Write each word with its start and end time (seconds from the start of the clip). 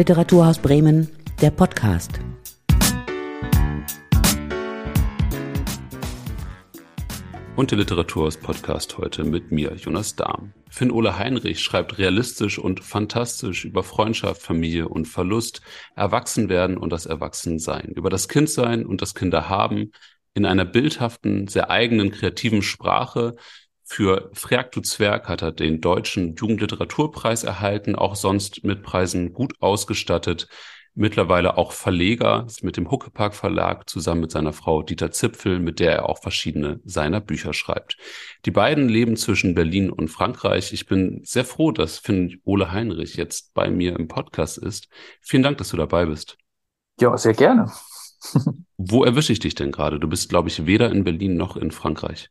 Literaturhaus 0.00 0.58
Bremen, 0.58 1.10
der 1.42 1.50
Podcast. 1.50 2.20
Und 7.54 7.70
der 7.70 7.76
Literaturhaus 7.76 8.38
Podcast 8.38 8.96
heute 8.96 9.24
mit 9.24 9.52
mir, 9.52 9.74
Jonas 9.74 10.16
Dahm. 10.16 10.54
Finn 10.70 10.90
Ole 10.90 11.18
Heinrich 11.18 11.60
schreibt 11.60 11.98
realistisch 11.98 12.58
und 12.58 12.82
fantastisch 12.82 13.66
über 13.66 13.82
Freundschaft, 13.82 14.40
Familie 14.40 14.88
und 14.88 15.04
Verlust, 15.06 15.60
Erwachsenwerden 15.96 16.78
und 16.78 16.94
das 16.94 17.04
Erwachsensein, 17.04 17.92
über 17.94 18.08
das 18.08 18.28
Kindsein 18.28 18.86
und 18.86 19.02
das 19.02 19.14
Kinderhaben 19.14 19.92
in 20.32 20.46
einer 20.46 20.64
bildhaften, 20.64 21.46
sehr 21.46 21.68
eigenen, 21.68 22.10
kreativen 22.10 22.62
Sprache, 22.62 23.36
für 23.92 24.30
Freak 24.34 24.70
du 24.70 24.82
Zwerg 24.82 25.28
hat 25.28 25.42
er 25.42 25.50
den 25.50 25.80
Deutschen 25.80 26.36
Jugendliteraturpreis 26.36 27.42
erhalten, 27.42 27.96
auch 27.96 28.14
sonst 28.14 28.62
mit 28.62 28.84
Preisen 28.84 29.32
gut 29.32 29.54
ausgestattet. 29.58 30.46
Mittlerweile 30.94 31.58
auch 31.58 31.72
Verleger, 31.72 32.46
mit 32.62 32.76
dem 32.76 32.88
Huckepark 32.88 33.34
Verlag 33.34 33.90
zusammen 33.90 34.20
mit 34.20 34.30
seiner 34.30 34.52
Frau 34.52 34.84
Dieter 34.84 35.10
Zipfel, 35.10 35.58
mit 35.58 35.80
der 35.80 35.90
er 35.92 36.08
auch 36.08 36.22
verschiedene 36.22 36.78
seiner 36.84 37.20
Bücher 37.20 37.52
schreibt. 37.52 37.96
Die 38.46 38.52
beiden 38.52 38.88
leben 38.88 39.16
zwischen 39.16 39.56
Berlin 39.56 39.90
und 39.90 40.06
Frankreich. 40.06 40.72
Ich 40.72 40.86
bin 40.86 41.22
sehr 41.24 41.44
froh, 41.44 41.72
dass 41.72 41.98
Finn 41.98 42.40
Ole 42.44 42.70
Heinrich 42.70 43.16
jetzt 43.16 43.54
bei 43.54 43.70
mir 43.70 43.98
im 43.98 44.06
Podcast 44.06 44.56
ist. 44.56 44.88
Vielen 45.20 45.42
Dank, 45.42 45.58
dass 45.58 45.70
du 45.70 45.76
dabei 45.76 46.06
bist. 46.06 46.38
Ja, 47.00 47.18
sehr 47.18 47.34
gerne. 47.34 47.72
Wo 48.76 49.02
erwische 49.02 49.32
ich 49.32 49.40
dich 49.40 49.56
denn 49.56 49.72
gerade? 49.72 49.98
Du 49.98 50.06
bist, 50.06 50.28
glaube 50.28 50.48
ich, 50.48 50.64
weder 50.64 50.92
in 50.92 51.02
Berlin 51.02 51.36
noch 51.36 51.56
in 51.56 51.72
Frankreich. 51.72 52.30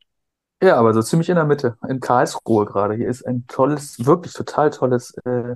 Ja, 0.61 0.75
aber 0.75 0.93
so 0.93 1.01
ziemlich 1.01 1.29
in 1.29 1.35
der 1.35 1.45
Mitte, 1.45 1.77
in 1.87 2.01
Karlsruhe 2.01 2.65
gerade. 2.65 2.93
Hier 2.95 3.07
ist 3.07 3.25
ein 3.25 3.47
tolles, 3.47 4.05
wirklich 4.05 4.33
total 4.33 4.69
tolles 4.71 5.15
äh, 5.23 5.55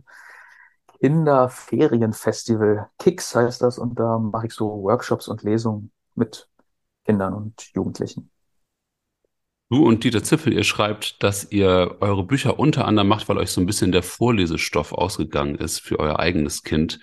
Kinderferienfestival. 1.01 2.89
Kicks 2.99 3.35
heißt 3.35 3.61
das 3.61 3.77
und 3.77 3.99
da 3.99 4.17
mache 4.17 4.47
ich 4.47 4.53
so 4.53 4.81
Workshops 4.83 5.27
und 5.27 5.43
Lesungen 5.43 5.91
mit 6.15 6.47
Kindern 7.03 7.33
und 7.33 7.69
Jugendlichen. 7.73 8.31
Du 9.69 9.85
und 9.85 10.05
Dieter 10.05 10.23
Ziffel, 10.23 10.53
ihr 10.53 10.63
schreibt, 10.63 11.21
dass 11.21 11.51
ihr 11.51 11.97
eure 11.99 12.23
Bücher 12.23 12.57
unter 12.57 12.85
anderem 12.85 13.09
macht, 13.09 13.27
weil 13.27 13.39
euch 13.39 13.49
so 13.49 13.59
ein 13.59 13.65
bisschen 13.65 13.91
der 13.91 14.03
Vorlesestoff 14.03 14.93
ausgegangen 14.93 15.55
ist 15.55 15.79
für 15.79 15.99
euer 15.99 16.19
eigenes 16.19 16.63
Kind. 16.63 16.99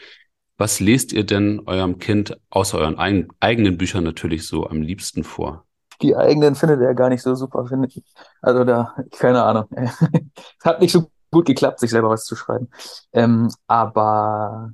Was 0.57 0.81
lest 0.81 1.13
ihr 1.13 1.25
denn 1.25 1.61
eurem 1.67 1.99
Kind 1.99 2.39
außer 2.49 2.79
euren 2.79 2.97
eigenen 2.99 3.77
Büchern 3.77 4.05
natürlich 4.05 4.47
so 4.47 4.67
am 4.67 4.81
liebsten 4.81 5.25
vor? 5.25 5.67
Die 6.03 6.17
eigenen 6.17 6.55
findet 6.55 6.81
er 6.81 6.95
gar 6.95 7.09
nicht 7.09 7.23
so 7.23 7.35
super, 7.35 7.67
finde 7.67 7.89
ich. 7.89 8.03
Also 8.41 8.65
da, 8.65 8.95
keine 9.19 9.43
Ahnung. 9.43 9.67
Hat 10.65 10.81
nicht 10.81 10.93
so 10.93 11.11
gut 11.31 11.47
geklappt, 11.47 11.81
sich 11.81 11.91
selber 11.91 12.11
was 12.11 12.25
zu 12.25 12.37
schreiben. 12.37 12.69
Ähm, 13.13 13.49
aber 13.67 14.73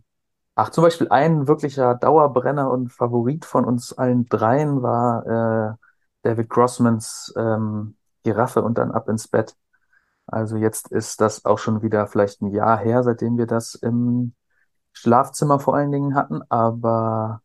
ach, 0.55 0.71
zum 0.71 0.85
Beispiel 0.85 1.09
ein 1.11 1.49
wirklicher 1.49 1.95
Dauerbrenner 1.95 2.71
und 2.71 2.93
Favorit 2.93 3.45
von 3.45 3.65
uns 3.65 3.93
allen 3.93 4.27
dreien 4.29 4.83
war 4.83 5.27
äh, 5.27 5.77
David 6.23 6.49
Grossmans 6.51 7.33
ähm, 7.37 7.97
Giraffe 8.23 8.63
und 8.63 8.79
dann 8.79 8.93
ab 8.93 9.09
ins 9.09 9.29
Bett. 9.29 9.55
Also 10.27 10.57
jetzt 10.57 10.91
ist 10.91 11.21
das 11.21 11.45
auch 11.45 11.59
schon 11.59 11.83
wieder 11.83 12.07
vielleicht 12.09 12.43
ein 12.43 12.51
Jahr 12.51 12.79
her, 12.79 13.03
seitdem 13.05 13.39
wir 13.39 13.47
das 13.47 13.75
im 13.75 14.35
Schlafzimmer 14.93 15.61
vor 15.61 15.77
allen 15.77 15.93
Dingen 15.93 16.15
hatten, 16.15 16.43
aber 16.49 17.43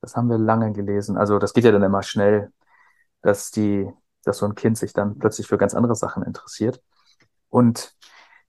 das 0.00 0.16
haben 0.16 0.28
wir 0.30 0.38
lange 0.38 0.72
gelesen. 0.72 1.16
Also 1.16 1.38
das 1.38 1.52
geht 1.54 1.64
ja 1.64 1.72
dann 1.72 1.82
immer 1.82 2.02
schnell 2.02 2.52
dass 3.22 3.50
die, 3.50 3.88
dass 4.24 4.38
so 4.38 4.46
ein 4.46 4.54
Kind 4.54 4.78
sich 4.78 4.92
dann 4.92 5.18
plötzlich 5.18 5.46
für 5.46 5.58
ganz 5.58 5.74
andere 5.74 5.94
Sachen 5.94 6.22
interessiert. 6.22 6.82
Und 7.48 7.94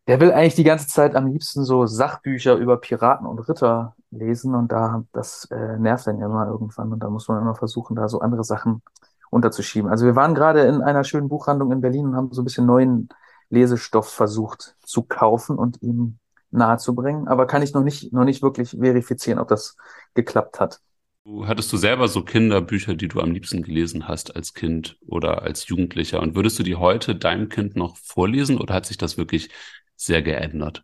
der 0.08 0.20
will 0.20 0.32
eigentlich 0.32 0.56
die 0.56 0.64
ganze 0.64 0.88
Zeit 0.88 1.16
am 1.16 1.28
liebsten 1.28 1.64
so 1.64 1.86
Sachbücher 1.86 2.56
über 2.56 2.78
Piraten 2.78 3.28
und 3.28 3.40
Ritter 3.48 3.96
lesen 4.10 4.56
und 4.56 4.72
da, 4.72 5.04
das 5.14 5.46
äh, 5.52 5.78
nervt 5.78 6.08
dann 6.08 6.20
ja 6.20 6.26
immer 6.26 6.48
irgendwann 6.48 6.92
und 6.92 7.00
da 7.02 7.10
muss 7.10 7.28
man 7.28 7.42
immer 7.42 7.56
versuchen, 7.56 7.96
da 7.96 8.10
so 8.10 8.20
andere 8.20 8.44
Sachen 8.44 8.82
unterzuschieben. 9.30 9.90
Also 9.90 10.06
wir 10.06 10.16
waren 10.16 10.36
gerade 10.36 10.62
in 10.62 10.82
einer 10.82 11.04
schönen 11.04 11.30
Buchhandlung 11.30 11.72
in 11.72 11.82
Berlin 11.82 12.08
und 12.08 12.16
haben 12.16 12.34
so 12.34 12.42
ein 12.42 12.46
bisschen 12.46 12.66
neuen 12.66 13.10
Lesestoff 13.50 14.10
versucht 14.10 14.76
zu 14.84 15.04
kaufen 15.04 15.58
und 15.58 15.82
ihm 15.82 16.18
nahezubringen, 16.52 17.28
aber 17.28 17.48
kann 17.48 17.62
ich 17.62 17.74
noch 17.74 17.84
nicht, 17.84 18.12
noch 18.12 18.26
nicht 18.26 18.42
wirklich 18.42 18.72
verifizieren, 18.72 19.40
ob 19.40 19.48
das 19.48 19.78
geklappt 20.14 20.60
hat. 20.60 20.82
Hattest 21.24 21.72
du 21.72 21.78
selber 21.78 22.08
so 22.08 22.24
Kinderbücher, 22.24 22.96
die 22.96 23.08
du 23.08 23.20
am 23.20 23.32
liebsten 23.32 23.62
gelesen 23.62 24.08
hast 24.08 24.36
als 24.36 24.56
Kind 24.56 24.98
oder 25.06 25.44
als 25.44 25.68
Jugendlicher? 25.68 26.20
Und 26.20 26.36
würdest 26.36 26.58
du 26.58 26.64
die 26.64 26.76
heute 26.76 27.16
deinem 27.16 27.48
Kind 27.48 27.76
noch 27.76 27.96
vorlesen 27.98 28.60
oder 28.60 28.74
hat 28.74 28.88
sich 28.88 28.98
das 28.98 29.18
wirklich 29.18 29.52
sehr 29.96 30.24
geändert? 30.24 30.84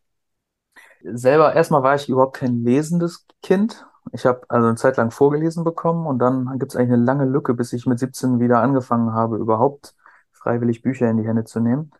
Selber 1.01 1.55
erstmal 1.55 1.81
war 1.81 1.95
ich 1.95 2.07
überhaupt 2.07 2.37
kein 2.37 2.63
lesendes 2.63 3.25
Kind. 3.41 3.87
Ich 4.13 4.27
habe 4.27 4.41
also 4.47 4.67
eine 4.67 4.75
Zeit 4.75 4.97
lang 4.97 5.09
vorgelesen 5.09 5.63
bekommen 5.63 6.05
und 6.05 6.19
dann 6.19 6.59
gibt 6.59 6.71
es 6.71 6.75
eigentlich 6.75 6.93
eine 6.93 7.03
lange 7.03 7.25
Lücke, 7.25 7.55
bis 7.55 7.73
ich 7.73 7.87
mit 7.87 7.97
17 7.97 8.39
wieder 8.39 8.61
angefangen 8.61 9.13
habe, 9.13 9.37
überhaupt 9.37 9.95
freiwillig 10.33 10.83
Bücher 10.83 11.09
in 11.09 11.17
die 11.17 11.27
Hände 11.27 11.45
zu 11.45 11.59
nehmen. 11.59 11.91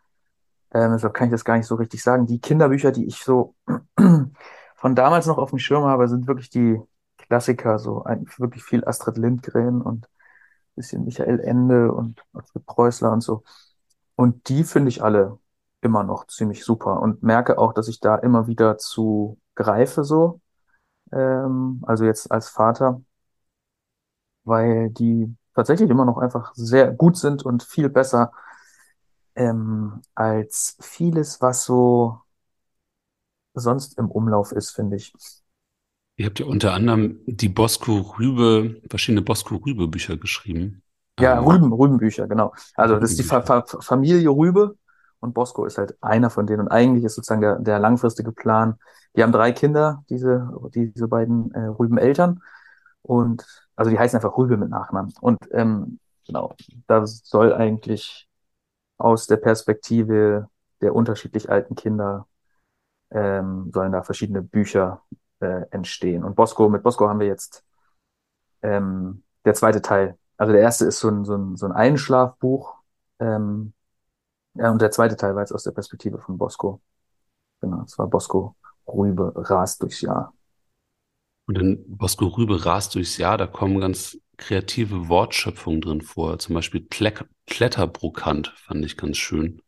Ähm, 0.72 0.92
deshalb 0.92 1.12
kann 1.12 1.26
ich 1.26 1.32
das 1.32 1.44
gar 1.44 1.56
nicht 1.56 1.66
so 1.66 1.74
richtig 1.74 2.02
sagen. 2.04 2.26
Die 2.26 2.40
Kinderbücher, 2.40 2.92
die 2.92 3.06
ich 3.06 3.16
so 3.16 3.56
von 4.76 4.94
damals 4.94 5.26
noch 5.26 5.38
auf 5.38 5.50
dem 5.50 5.58
Schirm 5.58 5.84
habe, 5.84 6.08
sind 6.08 6.28
wirklich 6.28 6.50
die 6.50 6.80
Klassiker, 7.28 7.78
so 7.78 8.04
ein, 8.04 8.26
wirklich 8.38 8.64
viel 8.64 8.84
Astrid 8.86 9.18
Lindgren 9.18 9.82
und 9.82 10.06
ein 10.06 10.08
bisschen 10.76 11.04
Michael 11.04 11.40
Ende 11.40 11.92
und 11.92 12.24
Alfred 12.32 12.66
Preußler 12.66 13.12
und 13.12 13.22
so. 13.22 13.42
Und 14.16 14.48
die 14.48 14.64
finde 14.64 14.88
ich 14.90 15.02
alle 15.02 15.38
immer 15.80 16.04
noch 16.04 16.26
ziemlich 16.26 16.64
super 16.64 17.00
und 17.02 17.22
merke 17.22 17.58
auch, 17.58 17.72
dass 17.72 17.88
ich 17.88 18.00
da 18.00 18.16
immer 18.16 18.46
wieder 18.48 18.78
zu 18.78 19.38
greife, 19.54 20.04
so. 20.04 20.40
Ähm, 21.12 21.82
also 21.86 22.04
jetzt 22.04 22.30
als 22.32 22.48
Vater, 22.48 23.02
weil 24.44 24.90
die 24.90 25.34
tatsächlich 25.54 25.90
immer 25.90 26.04
noch 26.04 26.18
einfach 26.18 26.52
sehr 26.54 26.92
gut 26.92 27.16
sind 27.16 27.44
und 27.44 27.62
viel 27.62 27.88
besser 27.88 28.32
ähm, 29.34 30.02
als 30.14 30.76
vieles, 30.80 31.40
was 31.40 31.64
so 31.64 32.20
sonst 33.54 33.98
im 33.98 34.10
Umlauf 34.10 34.52
ist, 34.52 34.70
finde 34.70 34.96
ich. 34.96 35.12
Ihr 36.18 36.26
habt 36.26 36.40
ja 36.40 36.46
unter 36.46 36.74
anderem 36.74 37.20
die 37.26 37.48
Bosco 37.48 38.00
Rübe, 38.18 38.82
verschiedene 38.90 39.22
Bosco 39.22 39.54
Rübe 39.54 39.86
Bücher 39.86 40.16
geschrieben. 40.16 40.82
Ja, 41.20 41.38
ähm, 41.38 41.44
Rüben, 41.44 41.72
Rübenbücher, 41.72 42.26
genau. 42.26 42.52
Also 42.74 42.98
das 42.98 43.10
ist 43.10 43.20
die 43.20 43.22
Fa 43.22 43.40
Fa 43.40 43.64
Familie 43.64 44.28
Rübe 44.28 44.74
und 45.20 45.32
Bosco 45.32 45.64
ist 45.64 45.78
halt 45.78 45.96
einer 46.02 46.28
von 46.28 46.48
denen. 46.48 46.62
Und 46.62 46.68
eigentlich 46.68 47.04
ist 47.04 47.14
sozusagen 47.14 47.40
der, 47.40 47.60
der 47.60 47.78
langfristige 47.78 48.32
Plan. 48.32 48.80
Die 49.14 49.22
haben 49.22 49.30
drei 49.30 49.52
Kinder, 49.52 50.04
diese, 50.10 50.50
diese 50.74 51.06
beiden 51.06 51.52
äh, 51.52 51.66
Rüben-Eltern. 51.66 52.42
Und 53.02 53.46
also 53.76 53.92
die 53.92 53.98
heißen 53.98 54.16
einfach 54.16 54.36
Rübe 54.36 54.56
mit 54.56 54.70
Nachnamen. 54.70 55.14
Und 55.20 55.38
ähm, 55.52 56.00
genau, 56.26 56.56
das 56.88 57.20
soll 57.22 57.52
eigentlich 57.54 58.26
aus 58.96 59.28
der 59.28 59.36
Perspektive 59.36 60.48
der 60.80 60.96
unterschiedlich 60.96 61.48
alten 61.48 61.76
Kinder 61.76 62.26
ähm, 63.12 63.70
sollen 63.72 63.92
da 63.92 64.02
verschiedene 64.02 64.42
Bücher 64.42 65.02
äh, 65.40 65.66
entstehen. 65.70 66.24
Und 66.24 66.36
Bosco, 66.36 66.68
mit 66.68 66.82
Bosco 66.82 67.08
haben 67.08 67.20
wir 67.20 67.26
jetzt 67.26 67.64
ähm, 68.62 69.22
der 69.44 69.54
zweite 69.54 69.82
Teil. 69.82 70.18
Also 70.36 70.52
der 70.52 70.62
erste 70.62 70.86
ist 70.86 71.00
so 71.00 71.08
ein, 71.08 71.24
so 71.24 71.36
ein, 71.36 71.56
so 71.56 71.66
ein 71.66 71.72
Einschlafbuch. 71.72 72.76
Ähm, 73.18 73.72
ja, 74.54 74.70
und 74.70 74.80
der 74.80 74.90
zweite 74.90 75.16
Teil 75.16 75.34
war 75.34 75.42
jetzt 75.42 75.52
aus 75.52 75.64
der 75.64 75.72
Perspektive 75.72 76.18
von 76.18 76.38
Bosco. 76.38 76.80
Genau, 77.60 77.82
es 77.82 77.98
war 77.98 78.06
Bosco 78.06 78.56
Rübe 78.86 79.32
rast 79.36 79.82
durchs 79.82 80.00
Jahr. 80.00 80.32
Und 81.46 81.58
in 81.58 81.96
Bosco 81.96 82.26
Rübe 82.26 82.64
rast 82.64 82.94
durchs 82.94 83.16
Jahr, 83.16 83.38
da 83.38 83.46
kommen 83.46 83.80
ganz 83.80 84.18
kreative 84.36 85.08
Wortschöpfungen 85.08 85.80
drin 85.80 86.02
vor. 86.02 86.38
Zum 86.38 86.54
Beispiel 86.54 86.86
Kletterbrokant 87.46 88.48
fand 88.56 88.84
ich 88.84 88.96
ganz 88.96 89.16
schön. 89.16 89.62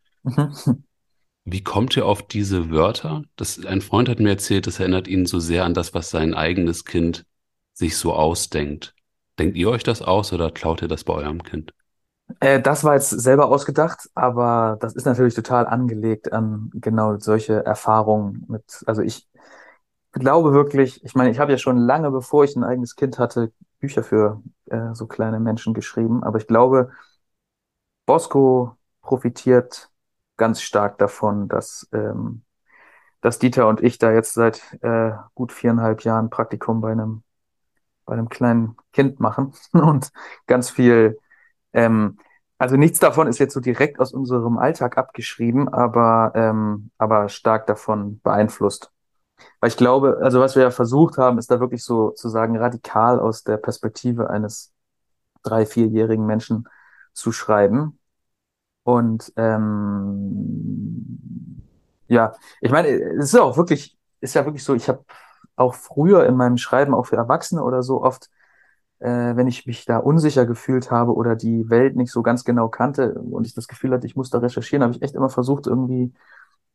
Wie 1.44 1.64
kommt 1.64 1.96
ihr 1.96 2.06
auf 2.06 2.26
diese 2.26 2.70
Wörter? 2.70 3.22
Das, 3.36 3.64
ein 3.64 3.80
Freund 3.80 4.08
hat 4.08 4.20
mir 4.20 4.30
erzählt, 4.30 4.66
das 4.66 4.78
erinnert 4.78 5.08
ihn 5.08 5.26
so 5.26 5.38
sehr 5.38 5.64
an 5.64 5.74
das, 5.74 5.94
was 5.94 6.10
sein 6.10 6.34
eigenes 6.34 6.84
Kind 6.84 7.24
sich 7.72 7.96
so 7.96 8.12
ausdenkt. 8.12 8.94
Denkt 9.38 9.56
ihr 9.56 9.70
euch 9.70 9.82
das 9.82 10.02
aus 10.02 10.32
oder 10.32 10.50
klaut 10.50 10.82
ihr 10.82 10.88
das 10.88 11.04
bei 11.04 11.14
eurem 11.14 11.42
Kind? 11.42 11.72
Äh, 12.40 12.60
das 12.60 12.84
war 12.84 12.94
jetzt 12.94 13.10
selber 13.10 13.48
ausgedacht, 13.48 14.08
aber 14.14 14.76
das 14.80 14.94
ist 14.94 15.06
natürlich 15.06 15.34
total 15.34 15.66
angelegt 15.66 16.32
an 16.32 16.70
genau 16.74 17.18
solche 17.18 17.64
Erfahrungen 17.64 18.44
mit, 18.48 18.84
also 18.86 19.02
ich 19.02 19.26
glaube 20.12 20.52
wirklich, 20.52 21.02
ich 21.04 21.14
meine, 21.14 21.30
ich 21.30 21.38
habe 21.38 21.52
ja 21.52 21.58
schon 21.58 21.78
lange, 21.78 22.10
bevor 22.10 22.44
ich 22.44 22.54
ein 22.54 22.64
eigenes 22.64 22.96
Kind 22.96 23.18
hatte, 23.18 23.52
Bücher 23.80 24.02
für 24.04 24.42
äh, 24.66 24.94
so 24.94 25.06
kleine 25.06 25.40
Menschen 25.40 25.74
geschrieben, 25.74 26.22
aber 26.22 26.38
ich 26.38 26.46
glaube, 26.46 26.90
Bosco 28.06 28.76
profitiert 29.02 29.90
ganz 30.40 30.62
stark 30.62 30.96
davon, 30.96 31.48
dass, 31.48 31.86
ähm, 31.92 32.42
dass 33.20 33.38
Dieter 33.38 33.68
und 33.68 33.82
ich 33.82 33.98
da 33.98 34.10
jetzt 34.10 34.32
seit 34.32 34.62
äh, 34.82 35.12
gut 35.34 35.52
viereinhalb 35.52 36.02
Jahren 36.02 36.30
Praktikum 36.30 36.80
bei 36.80 36.92
einem, 36.92 37.22
bei 38.06 38.14
einem 38.14 38.30
kleinen 38.30 38.76
Kind 38.92 39.20
machen 39.20 39.52
und 39.72 40.10
ganz 40.46 40.70
viel, 40.70 41.18
ähm, 41.74 42.18
also 42.56 42.76
nichts 42.76 43.00
davon 43.00 43.28
ist 43.28 43.38
jetzt 43.38 43.52
so 43.52 43.60
direkt 43.60 44.00
aus 44.00 44.14
unserem 44.14 44.56
Alltag 44.58 44.96
abgeschrieben, 44.96 45.68
aber, 45.68 46.32
ähm, 46.34 46.90
aber 46.96 47.28
stark 47.28 47.66
davon 47.66 48.20
beeinflusst. 48.22 48.90
Weil 49.60 49.68
ich 49.68 49.76
glaube, 49.76 50.20
also 50.22 50.40
was 50.40 50.56
wir 50.56 50.62
ja 50.62 50.70
versucht 50.70 51.18
haben, 51.18 51.38
ist 51.38 51.50
da 51.50 51.60
wirklich 51.60 51.84
so 51.84 52.10
zu 52.12 52.30
sagen, 52.30 52.56
radikal 52.56 53.20
aus 53.20 53.44
der 53.44 53.58
Perspektive 53.58 54.30
eines 54.30 54.72
drei-, 55.42 55.66
vierjährigen 55.66 56.24
Menschen 56.24 56.66
zu 57.12 57.30
schreiben. 57.30 57.99
Und 58.82 59.32
ähm, 59.36 61.06
ja, 62.08 62.34
ich 62.60 62.70
meine, 62.70 62.88
es 62.88 63.26
ist 63.32 63.38
auch 63.38 63.56
wirklich, 63.56 63.96
ist 64.20 64.34
ja 64.34 64.44
wirklich 64.44 64.64
so, 64.64 64.74
ich 64.74 64.88
habe 64.88 65.04
auch 65.56 65.74
früher 65.74 66.26
in 66.26 66.36
meinem 66.36 66.56
Schreiben, 66.56 66.94
auch 66.94 67.06
für 67.06 67.16
Erwachsene 67.16 67.62
oder 67.62 67.82
so, 67.82 68.02
oft, 68.02 68.30
äh, 69.00 69.36
wenn 69.36 69.46
ich 69.48 69.66
mich 69.66 69.84
da 69.84 69.98
unsicher 69.98 70.46
gefühlt 70.46 70.90
habe 70.90 71.14
oder 71.14 71.36
die 71.36 71.68
Welt 71.70 71.96
nicht 71.96 72.12
so 72.12 72.22
ganz 72.22 72.44
genau 72.44 72.68
kannte 72.68 73.14
und 73.14 73.46
ich 73.46 73.54
das 73.54 73.68
Gefühl 73.68 73.92
hatte, 73.92 74.06
ich 74.06 74.16
muss 74.16 74.30
da 74.30 74.38
recherchieren, 74.38 74.82
habe 74.82 74.94
ich 74.94 75.02
echt 75.02 75.14
immer 75.14 75.30
versucht, 75.30 75.66
irgendwie 75.66 76.12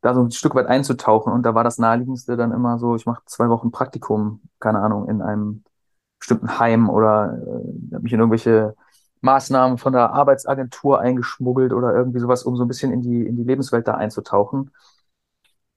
da 0.01 0.13
so 0.13 0.21
ein 0.21 0.31
Stück 0.31 0.55
weit 0.55 0.67
einzutauchen. 0.67 1.33
Und 1.33 1.43
da 1.43 1.55
war 1.55 1.63
das 1.63 1.77
Naheliegendste 1.79 2.37
dann 2.37 2.51
immer 2.51 2.79
so, 2.79 2.95
ich 2.95 3.05
mache 3.05 3.23
zwei 3.25 3.49
Wochen 3.49 3.71
Praktikum, 3.71 4.41
keine 4.59 4.79
Ahnung, 4.79 5.09
in 5.09 5.21
einem 5.21 5.63
bestimmten 6.19 6.59
Heim 6.59 6.89
oder 6.89 7.37
äh, 7.41 7.93
habe 7.95 8.03
mich 8.03 8.13
in 8.13 8.19
irgendwelche 8.19 8.75
Maßnahmen 9.25 9.77
von 9.77 9.93
der 9.93 10.11
Arbeitsagentur 10.13 10.99
eingeschmuggelt 11.01 11.73
oder 11.73 11.93
irgendwie 11.93 12.19
sowas, 12.19 12.43
um 12.43 12.55
so 12.55 12.63
ein 12.63 12.67
bisschen 12.67 12.93
in 12.93 13.01
die, 13.01 13.25
in 13.27 13.35
die 13.37 13.43
Lebenswelt 13.43 13.87
da 13.87 13.95
einzutauchen. 13.95 14.71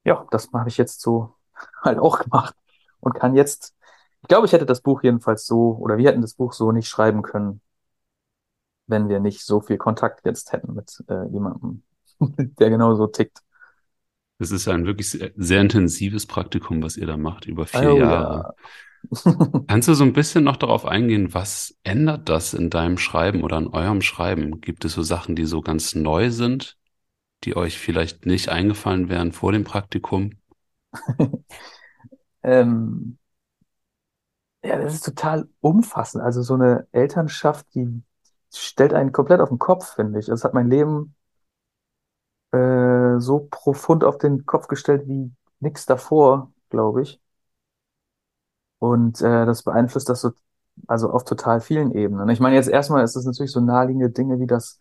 Ja, 0.04 0.26
das 0.30 0.48
habe 0.52 0.68
ich 0.68 0.76
jetzt 0.78 1.00
so 1.00 1.34
halt 1.82 1.98
auch 1.98 2.18
gemacht 2.20 2.54
und 3.00 3.14
kann 3.14 3.34
jetzt, 3.34 3.74
ich 4.22 4.28
glaube, 4.28 4.46
ich 4.46 4.52
hätte 4.52 4.66
das 4.66 4.80
Buch 4.80 5.02
jedenfalls 5.02 5.46
so, 5.46 5.76
oder 5.78 5.98
wir 5.98 6.08
hätten 6.08 6.22
das 6.22 6.34
Buch 6.34 6.52
so 6.52 6.72
nicht 6.72 6.88
schreiben 6.88 7.22
können, 7.22 7.60
wenn 8.86 9.08
wir 9.08 9.20
nicht 9.20 9.44
so 9.44 9.60
viel 9.60 9.78
Kontakt 9.78 10.24
jetzt 10.24 10.52
hätten 10.52 10.74
mit 10.74 11.02
äh, 11.08 11.26
jemandem, 11.28 11.82
der 12.20 12.70
genauso 12.70 13.06
tickt. 13.06 13.38
Das 14.38 14.52
ist 14.52 14.68
ein 14.68 14.86
wirklich 14.86 15.10
sehr, 15.10 15.32
sehr, 15.36 15.60
intensives 15.60 16.26
Praktikum, 16.26 16.82
was 16.82 16.96
ihr 16.96 17.06
da 17.06 17.16
macht, 17.16 17.46
über 17.46 17.66
vier 17.66 17.92
oh, 17.92 17.98
Jahre. 17.98 18.54
Ja. 19.10 19.62
Kannst 19.66 19.88
du 19.88 19.94
so 19.94 20.04
ein 20.04 20.12
bisschen 20.12 20.44
noch 20.44 20.56
darauf 20.56 20.84
eingehen, 20.84 21.34
was 21.34 21.76
ändert 21.82 22.28
das 22.28 22.54
in 22.54 22.70
deinem 22.70 22.98
Schreiben 22.98 23.42
oder 23.42 23.58
in 23.58 23.68
eurem 23.68 24.00
Schreiben? 24.00 24.60
Gibt 24.60 24.84
es 24.84 24.92
so 24.92 25.02
Sachen, 25.02 25.34
die 25.34 25.44
so 25.44 25.60
ganz 25.60 25.94
neu 25.94 26.30
sind, 26.30 26.76
die 27.44 27.56
euch 27.56 27.78
vielleicht 27.78 28.26
nicht 28.26 28.48
eingefallen 28.48 29.08
wären 29.08 29.32
vor 29.32 29.52
dem 29.52 29.64
Praktikum? 29.64 30.32
ähm, 32.42 33.18
ja, 34.62 34.78
das 34.78 34.94
ist 34.94 35.04
total 35.04 35.48
umfassend. 35.60 36.22
Also 36.22 36.42
so 36.42 36.54
eine 36.54 36.86
Elternschaft, 36.92 37.66
die 37.74 38.02
stellt 38.52 38.92
einen 38.92 39.12
komplett 39.12 39.40
auf 39.40 39.48
den 39.48 39.58
Kopf, 39.58 39.94
finde 39.94 40.18
ich. 40.18 40.26
Das 40.26 40.44
hat 40.44 40.54
mein 40.54 40.70
Leben 40.70 41.14
äh, 42.52 43.18
so 43.18 43.48
profund 43.50 44.04
auf 44.04 44.18
den 44.18 44.46
Kopf 44.46 44.68
gestellt 44.68 45.06
wie 45.06 45.32
nichts 45.60 45.86
davor, 45.86 46.52
glaube 46.70 47.02
ich. 47.02 47.20
Und 48.78 49.20
äh, 49.22 49.44
das 49.46 49.62
beeinflusst 49.62 50.08
das 50.08 50.20
so, 50.20 50.32
also 50.86 51.10
auf 51.10 51.24
total 51.24 51.60
vielen 51.60 51.92
Ebenen. 51.92 52.28
Ich 52.28 52.40
meine, 52.40 52.56
jetzt 52.56 52.68
erstmal 52.68 53.04
ist 53.04 53.16
es 53.16 53.24
natürlich 53.24 53.52
so 53.52 53.60
naheliegende 53.60 54.10
Dinge 54.10 54.38
wie 54.40 54.46
das, 54.46 54.78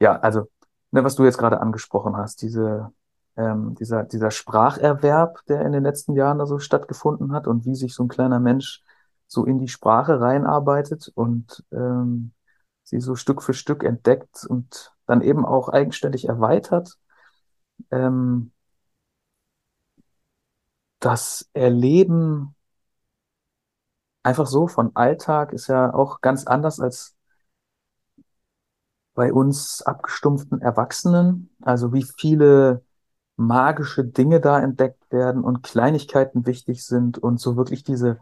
ja, 0.00 0.18
also, 0.20 0.48
ne, 0.90 1.04
was 1.04 1.16
du 1.16 1.24
jetzt 1.24 1.38
gerade 1.38 1.60
angesprochen 1.60 2.16
hast, 2.16 2.42
diese, 2.42 2.92
ähm, 3.36 3.74
dieser, 3.76 4.04
dieser 4.04 4.30
Spracherwerb, 4.30 5.44
der 5.46 5.62
in 5.62 5.72
den 5.72 5.84
letzten 5.84 6.14
Jahren 6.14 6.38
da 6.38 6.46
so 6.46 6.58
stattgefunden 6.58 7.32
hat 7.32 7.46
und 7.46 7.64
wie 7.66 7.74
sich 7.74 7.94
so 7.94 8.04
ein 8.04 8.08
kleiner 8.08 8.40
Mensch 8.40 8.82
so 9.28 9.44
in 9.44 9.58
die 9.60 9.68
Sprache 9.68 10.20
reinarbeitet 10.20 11.10
und 11.14 11.64
ähm, 11.72 12.32
sie 12.84 13.00
so 13.00 13.14
Stück 13.14 13.42
für 13.42 13.54
Stück 13.54 13.84
entdeckt 13.84 14.44
und 14.46 14.92
dann 15.10 15.20
eben 15.22 15.44
auch 15.44 15.68
eigenständig 15.68 16.26
erweitert. 16.28 16.98
Ähm, 17.90 18.52
das 21.00 21.48
Erleben 21.52 22.54
einfach 24.22 24.46
so 24.46 24.66
von 24.68 24.94
Alltag 24.94 25.52
ist 25.52 25.66
ja 25.68 25.92
auch 25.92 26.20
ganz 26.20 26.46
anders 26.46 26.80
als 26.80 27.16
bei 29.14 29.32
uns 29.32 29.82
abgestumpften 29.82 30.60
Erwachsenen. 30.60 31.50
Also 31.62 31.92
wie 31.92 32.04
viele 32.04 32.84
magische 33.36 34.04
Dinge 34.04 34.40
da 34.40 34.60
entdeckt 34.60 35.10
werden 35.10 35.42
und 35.42 35.62
Kleinigkeiten 35.62 36.46
wichtig 36.46 36.84
sind 36.84 37.18
und 37.18 37.40
so 37.40 37.56
wirklich 37.56 37.84
diese, 37.84 38.20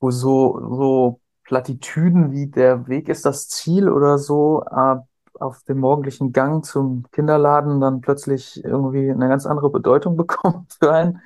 wo 0.00 0.10
so, 0.10 0.60
so 0.76 1.20
Plattitüden 1.44 2.32
wie 2.32 2.48
der 2.48 2.88
Weg 2.88 3.08
ist 3.08 3.24
das 3.24 3.48
Ziel 3.48 3.88
oder 3.88 4.18
so, 4.18 4.64
äh, 4.64 4.96
auf 5.40 5.62
dem 5.64 5.78
morgendlichen 5.78 6.32
Gang 6.32 6.64
zum 6.64 7.04
Kinderladen 7.12 7.80
dann 7.80 8.00
plötzlich 8.00 8.62
irgendwie 8.64 9.10
eine 9.10 9.28
ganz 9.28 9.46
andere 9.46 9.70
Bedeutung 9.70 10.16
bekommt 10.18 10.74
für 10.80 10.92
einen. 10.92 11.22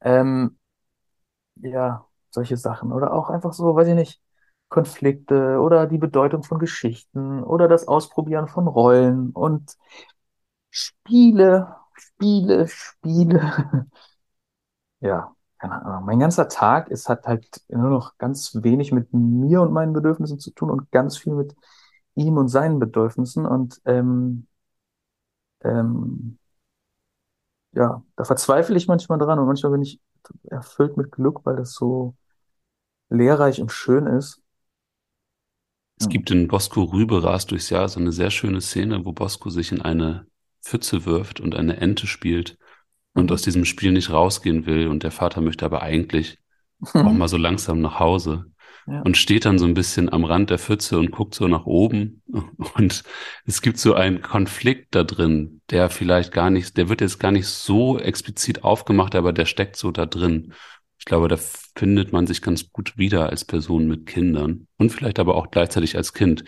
Ähm, 0.00 0.58
ja, 1.56 2.06
solche 2.30 2.56
Sachen. 2.56 2.92
Oder 2.92 3.12
auch 3.12 3.30
einfach 3.30 3.52
so, 3.52 3.74
weiß 3.74 3.88
ich 3.88 3.94
nicht, 3.94 4.20
Konflikte 4.68 5.58
oder 5.60 5.86
die 5.86 5.98
Bedeutung 5.98 6.42
von 6.44 6.58
Geschichten 6.58 7.42
oder 7.44 7.68
das 7.68 7.88
Ausprobieren 7.88 8.48
von 8.48 8.66
Rollen 8.68 9.30
und 9.30 9.76
Spiele, 10.70 11.76
Spiele, 11.94 12.66
Spiele. 12.68 13.86
ja, 15.00 15.34
keine 15.58 15.82
Ahnung. 15.84 16.04
Mein 16.06 16.20
ganzer 16.20 16.48
Tag 16.48 16.88
ist 16.88 17.08
hat 17.08 17.26
halt 17.26 17.62
nur 17.68 17.90
noch 17.90 18.16
ganz 18.18 18.58
wenig 18.62 18.92
mit 18.92 19.12
mir 19.12 19.60
und 19.62 19.72
meinen 19.72 19.92
Bedürfnissen 19.92 20.38
zu 20.38 20.50
tun 20.52 20.70
und 20.70 20.90
ganz 20.90 21.18
viel 21.18 21.34
mit 21.34 21.54
ihm 22.14 22.36
und 22.36 22.48
seinen 22.48 22.78
Bedürfnissen 22.78 23.46
und 23.46 23.80
ähm, 23.84 24.46
ähm, 25.62 26.38
ja, 27.72 28.02
da 28.16 28.24
verzweifle 28.24 28.76
ich 28.76 28.86
manchmal 28.86 29.18
dran 29.18 29.38
und 29.38 29.46
manchmal 29.46 29.72
bin 29.72 29.82
ich 29.82 30.00
erfüllt 30.44 30.96
mit 30.96 31.10
Glück, 31.10 31.44
weil 31.44 31.56
das 31.56 31.72
so 31.72 32.14
lehrreich 33.08 33.60
und 33.60 33.72
schön 33.72 34.06
ist. 34.06 34.42
Es 35.98 36.08
gibt 36.08 36.30
in 36.30 36.48
Bosco 36.48 36.82
Rübe 36.82 37.22
rast 37.22 37.50
durchs 37.50 37.70
Jahr 37.70 37.88
so 37.88 38.00
eine 38.00 38.12
sehr 38.12 38.30
schöne 38.30 38.60
Szene, 38.60 39.04
wo 39.04 39.12
Bosco 39.12 39.50
sich 39.50 39.72
in 39.72 39.80
eine 39.80 40.26
Pfütze 40.62 41.04
wirft 41.06 41.40
und 41.40 41.54
eine 41.54 41.76
Ente 41.78 42.06
spielt 42.06 42.58
und 43.14 43.26
mhm. 43.26 43.34
aus 43.34 43.42
diesem 43.42 43.64
Spiel 43.64 43.92
nicht 43.92 44.10
rausgehen 44.10 44.66
will 44.66 44.88
und 44.88 45.02
der 45.02 45.10
Vater 45.10 45.40
möchte 45.40 45.64
aber 45.64 45.82
eigentlich 45.82 46.38
auch 46.94 47.12
mal 47.12 47.28
so 47.28 47.36
langsam 47.36 47.80
nach 47.80 47.98
Hause 47.98 48.51
und 48.86 49.16
steht 49.16 49.44
dann 49.44 49.58
so 49.58 49.64
ein 49.64 49.74
bisschen 49.74 50.12
am 50.12 50.24
Rand 50.24 50.50
der 50.50 50.58
Pfütze 50.58 50.98
und 50.98 51.10
guckt 51.10 51.34
so 51.34 51.46
nach 51.48 51.66
oben. 51.66 52.22
Und 52.74 53.02
es 53.44 53.62
gibt 53.62 53.78
so 53.78 53.94
einen 53.94 54.22
Konflikt 54.22 54.94
da 54.94 55.04
drin, 55.04 55.60
der 55.70 55.90
vielleicht 55.90 56.32
gar 56.32 56.50
nicht, 56.50 56.76
der 56.76 56.88
wird 56.88 57.00
jetzt 57.00 57.20
gar 57.20 57.32
nicht 57.32 57.46
so 57.46 57.98
explizit 57.98 58.64
aufgemacht, 58.64 59.14
aber 59.14 59.32
der 59.32 59.46
steckt 59.46 59.76
so 59.76 59.90
da 59.90 60.06
drin. 60.06 60.52
Ich 60.98 61.04
glaube, 61.04 61.28
da 61.28 61.36
findet 61.76 62.12
man 62.12 62.26
sich 62.26 62.42
ganz 62.42 62.70
gut 62.70 62.96
wieder 62.96 63.30
als 63.30 63.44
Person 63.44 63.88
mit 63.88 64.06
Kindern 64.06 64.66
und 64.78 64.90
vielleicht 64.90 65.18
aber 65.18 65.36
auch 65.36 65.50
gleichzeitig 65.50 65.96
als 65.96 66.12
Kind. 66.12 66.44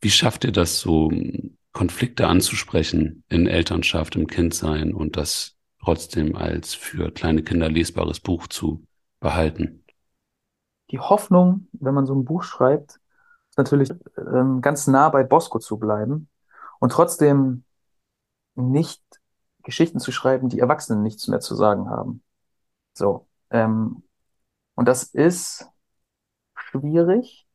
Wie 0.00 0.10
schafft 0.10 0.44
ihr 0.44 0.52
das 0.52 0.80
so, 0.80 1.10
Konflikte 1.72 2.26
anzusprechen 2.26 3.24
in 3.28 3.46
Elternschaft, 3.46 4.14
im 4.16 4.26
Kindsein 4.26 4.92
und 4.92 5.16
das 5.16 5.56
trotzdem 5.82 6.36
als 6.36 6.74
für 6.74 7.10
kleine 7.10 7.42
Kinder 7.42 7.70
lesbares 7.70 8.20
Buch 8.20 8.46
zu 8.46 8.84
behalten? 9.20 9.81
Die 10.92 11.00
Hoffnung, 11.00 11.68
wenn 11.72 11.94
man 11.94 12.06
so 12.06 12.14
ein 12.14 12.24
Buch 12.24 12.42
schreibt, 12.42 13.00
ist 13.48 13.58
natürlich 13.58 13.90
ähm, 14.18 14.60
ganz 14.60 14.86
nah 14.86 15.08
bei 15.08 15.24
Bosco 15.24 15.58
zu 15.58 15.78
bleiben 15.78 16.28
und 16.78 16.92
trotzdem 16.92 17.64
nicht 18.54 19.02
Geschichten 19.62 20.00
zu 20.00 20.12
schreiben, 20.12 20.48
die 20.48 20.60
Erwachsenen 20.60 21.02
nichts 21.02 21.28
mehr 21.28 21.40
zu 21.40 21.54
sagen 21.54 21.88
haben. 21.88 22.22
So. 22.94 23.26
Ähm, 23.50 24.02
und 24.74 24.86
das 24.88 25.04
ist 25.04 25.66
schwierig. 26.54 27.46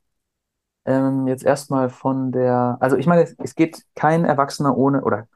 Ähm, 0.86 1.28
jetzt 1.28 1.44
erstmal 1.44 1.90
von 1.90 2.32
der, 2.32 2.78
also 2.80 2.98
ich 2.98 3.08
meine, 3.08 3.24
es, 3.24 3.36
es 3.40 3.56
geht 3.56 3.84
kein 3.96 4.26
Erwachsener 4.26 4.78
ohne, 4.78 5.04
oder 5.04 5.28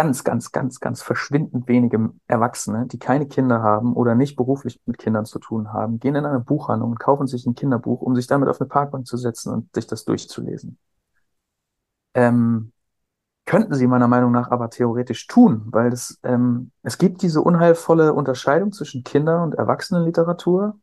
ganz, 0.00 0.24
ganz, 0.24 0.50
ganz, 0.50 0.80
ganz 0.80 1.02
verschwindend 1.02 1.68
wenige 1.68 2.14
Erwachsene, 2.26 2.86
die 2.86 2.98
keine 2.98 3.28
Kinder 3.28 3.60
haben 3.60 3.92
oder 3.94 4.14
nicht 4.14 4.34
beruflich 4.34 4.80
mit 4.86 4.96
Kindern 4.96 5.26
zu 5.26 5.38
tun 5.38 5.74
haben, 5.74 6.00
gehen 6.00 6.14
in 6.14 6.24
eine 6.24 6.40
Buchhandlung 6.40 6.92
und 6.92 6.98
kaufen 6.98 7.26
sich 7.26 7.44
ein 7.44 7.54
Kinderbuch, 7.54 8.00
um 8.00 8.16
sich 8.16 8.26
damit 8.26 8.48
auf 8.48 8.58
eine 8.62 8.68
Parkbank 8.68 9.06
zu 9.06 9.18
setzen 9.18 9.52
und 9.52 9.74
sich 9.74 9.86
das 9.86 10.06
durchzulesen. 10.06 10.78
Ähm, 12.14 12.72
könnten 13.44 13.74
sie 13.74 13.86
meiner 13.86 14.08
Meinung 14.08 14.32
nach 14.32 14.50
aber 14.50 14.70
theoretisch 14.70 15.26
tun, 15.26 15.64
weil 15.66 15.92
es, 15.92 16.18
ähm, 16.22 16.72
es 16.82 16.96
gibt 16.96 17.20
diese 17.20 17.42
unheilvolle 17.42 18.14
Unterscheidung 18.14 18.72
zwischen 18.72 19.04
Kinder- 19.04 19.42
und 19.42 19.54
Erwachsenenliteratur. 19.56 20.78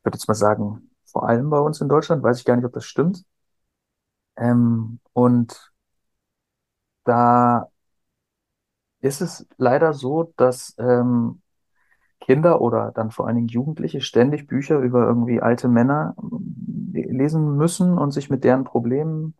Ich 0.00 0.04
würde 0.04 0.16
jetzt 0.18 0.28
mal 0.28 0.34
sagen, 0.34 0.90
vor 1.06 1.26
allem 1.26 1.48
bei 1.48 1.58
uns 1.58 1.80
in 1.80 1.88
Deutschland, 1.88 2.22
weiß 2.22 2.38
ich 2.38 2.44
gar 2.44 2.56
nicht, 2.56 2.66
ob 2.66 2.74
das 2.74 2.84
stimmt. 2.84 3.24
Ähm, 4.36 5.00
und 5.14 5.69
da 7.04 7.68
ist 9.00 9.20
es 9.20 9.46
leider 9.56 9.94
so, 9.94 10.32
dass 10.36 10.74
ähm, 10.78 11.40
Kinder 12.20 12.60
oder 12.60 12.92
dann 12.92 13.10
vor 13.10 13.26
allen 13.26 13.36
Dingen 13.36 13.48
Jugendliche 13.48 14.00
ständig 14.00 14.46
Bücher 14.46 14.78
über 14.78 15.06
irgendwie 15.06 15.40
alte 15.40 15.68
Männer 15.68 16.14
äh, 16.94 17.10
lesen 17.10 17.56
müssen 17.56 17.96
und 17.98 18.12
sich 18.12 18.30
mit 18.30 18.44
deren 18.44 18.64
Problemen 18.64 19.34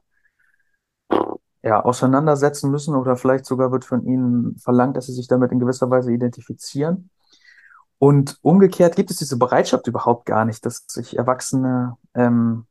ja, 1.63 1.85
auseinandersetzen 1.85 2.71
müssen 2.71 2.95
oder 2.97 3.17
vielleicht 3.17 3.45
sogar 3.45 3.71
wird 3.71 3.85
von 3.85 4.05
ihnen 4.07 4.57
verlangt, 4.59 4.97
dass 4.97 5.07
sie 5.07 5.13
sich 5.13 5.29
damit 5.29 5.53
in 5.53 5.59
gewisser 5.59 5.91
Weise 5.91 6.13
identifizieren. 6.13 7.11
Und 7.99 8.39
umgekehrt 8.41 8.97
gibt 8.97 9.11
es 9.11 9.19
diese 9.19 9.37
Bereitschaft 9.37 9.87
überhaupt 9.87 10.25
gar 10.25 10.47
nicht, 10.47 10.65
dass 10.65 10.87
sich 10.89 11.19
Erwachsene 11.19 11.99
ähm, 12.15 12.65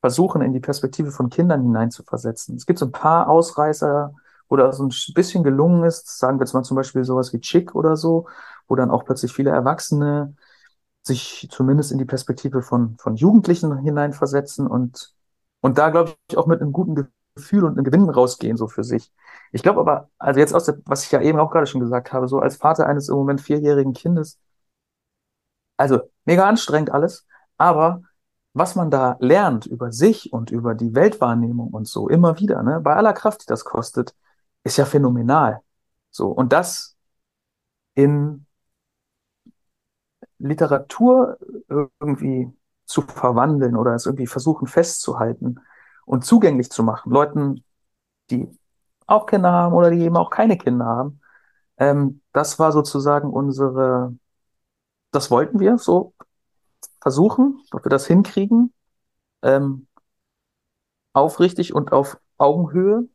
versuchen, 0.00 0.42
in 0.42 0.52
die 0.52 0.60
Perspektive 0.60 1.10
von 1.10 1.30
Kindern 1.30 1.62
hineinzuversetzen. 1.62 2.56
Es 2.56 2.66
gibt 2.66 2.78
so 2.78 2.86
ein 2.86 2.92
paar 2.92 3.28
Ausreißer, 3.28 4.14
wo 4.48 4.56
das 4.56 4.78
so 4.78 4.84
ein 4.84 5.14
bisschen 5.14 5.42
gelungen 5.44 5.84
ist, 5.84 6.18
sagen 6.18 6.38
wir 6.38 6.44
jetzt 6.44 6.54
mal 6.54 6.62
zum 6.62 6.76
Beispiel 6.76 7.04
sowas 7.04 7.32
wie 7.32 7.40
Chick 7.40 7.74
oder 7.74 7.96
so, 7.96 8.26
wo 8.68 8.76
dann 8.76 8.90
auch 8.90 9.04
plötzlich 9.04 9.32
viele 9.32 9.50
Erwachsene 9.50 10.34
sich 11.02 11.48
zumindest 11.50 11.92
in 11.92 11.98
die 11.98 12.04
Perspektive 12.04 12.62
von, 12.62 12.96
von 12.98 13.16
Jugendlichen 13.16 13.78
hineinversetzen 13.78 14.66
und, 14.66 15.14
und 15.60 15.78
da, 15.78 15.90
glaube 15.90 16.14
ich, 16.30 16.36
auch 16.36 16.46
mit 16.46 16.60
einem 16.60 16.72
guten 16.72 17.08
Gefühl 17.34 17.64
und 17.64 17.72
einem 17.72 17.84
Gewinn 17.84 18.08
rausgehen, 18.08 18.56
so 18.56 18.68
für 18.68 18.84
sich. 18.84 19.12
Ich 19.52 19.62
glaube 19.62 19.80
aber, 19.80 20.10
also 20.18 20.40
jetzt 20.40 20.54
aus 20.54 20.64
der, 20.66 20.78
was 20.84 21.04
ich 21.04 21.12
ja 21.12 21.20
eben 21.20 21.38
auch 21.38 21.50
gerade 21.50 21.66
schon 21.66 21.80
gesagt 21.80 22.12
habe, 22.12 22.28
so 22.28 22.38
als 22.40 22.56
Vater 22.56 22.86
eines 22.86 23.08
im 23.08 23.16
Moment 23.16 23.40
vierjährigen 23.40 23.92
Kindes, 23.94 24.38
also 25.76 26.00
mega 26.24 26.46
anstrengend 26.48 26.90
alles, 26.90 27.26
aber 27.56 28.02
was 28.54 28.74
man 28.76 28.90
da 28.90 29.16
lernt 29.20 29.66
über 29.66 29.92
sich 29.92 30.32
und 30.32 30.50
über 30.50 30.74
die 30.74 30.94
Weltwahrnehmung 30.94 31.70
und 31.70 31.86
so 31.88 32.08
immer 32.08 32.38
wieder, 32.38 32.62
ne, 32.62 32.80
bei 32.80 32.94
aller 32.96 33.12
Kraft, 33.12 33.42
die 33.42 33.46
das 33.46 33.64
kostet, 33.64 34.14
ist 34.64 34.76
ja 34.78 34.84
phänomenal. 34.84 35.60
So, 36.10 36.28
und 36.28 36.52
das 36.52 36.96
in 37.94 38.46
Literatur 40.38 41.38
irgendwie 41.68 42.50
zu 42.86 43.02
verwandeln 43.02 43.76
oder 43.76 43.94
es 43.94 44.06
irgendwie 44.06 44.26
versuchen 44.26 44.66
festzuhalten 44.66 45.60
und 46.04 46.24
zugänglich 46.24 46.70
zu 46.70 46.82
machen, 46.82 47.12
Leuten, 47.12 47.64
die 48.30 48.48
auch 49.06 49.26
Kinder 49.26 49.52
haben 49.52 49.74
oder 49.74 49.90
die 49.90 50.00
eben 50.02 50.16
auch 50.16 50.30
keine 50.30 50.58
Kinder 50.58 50.86
haben. 50.86 51.20
Ähm, 51.78 52.22
das 52.32 52.58
war 52.58 52.72
sozusagen 52.72 53.30
unsere, 53.30 54.16
das 55.12 55.30
wollten 55.30 55.60
wir 55.60 55.78
so 55.78 56.14
versuchen, 57.08 57.62
ob 57.72 57.86
wir 57.86 57.90
das 57.90 58.06
hinkriegen, 58.06 58.74
ähm, 59.42 59.86
aufrichtig 61.14 61.74
und 61.74 61.90
auf 61.90 62.18
Augenhöhe 62.36 63.08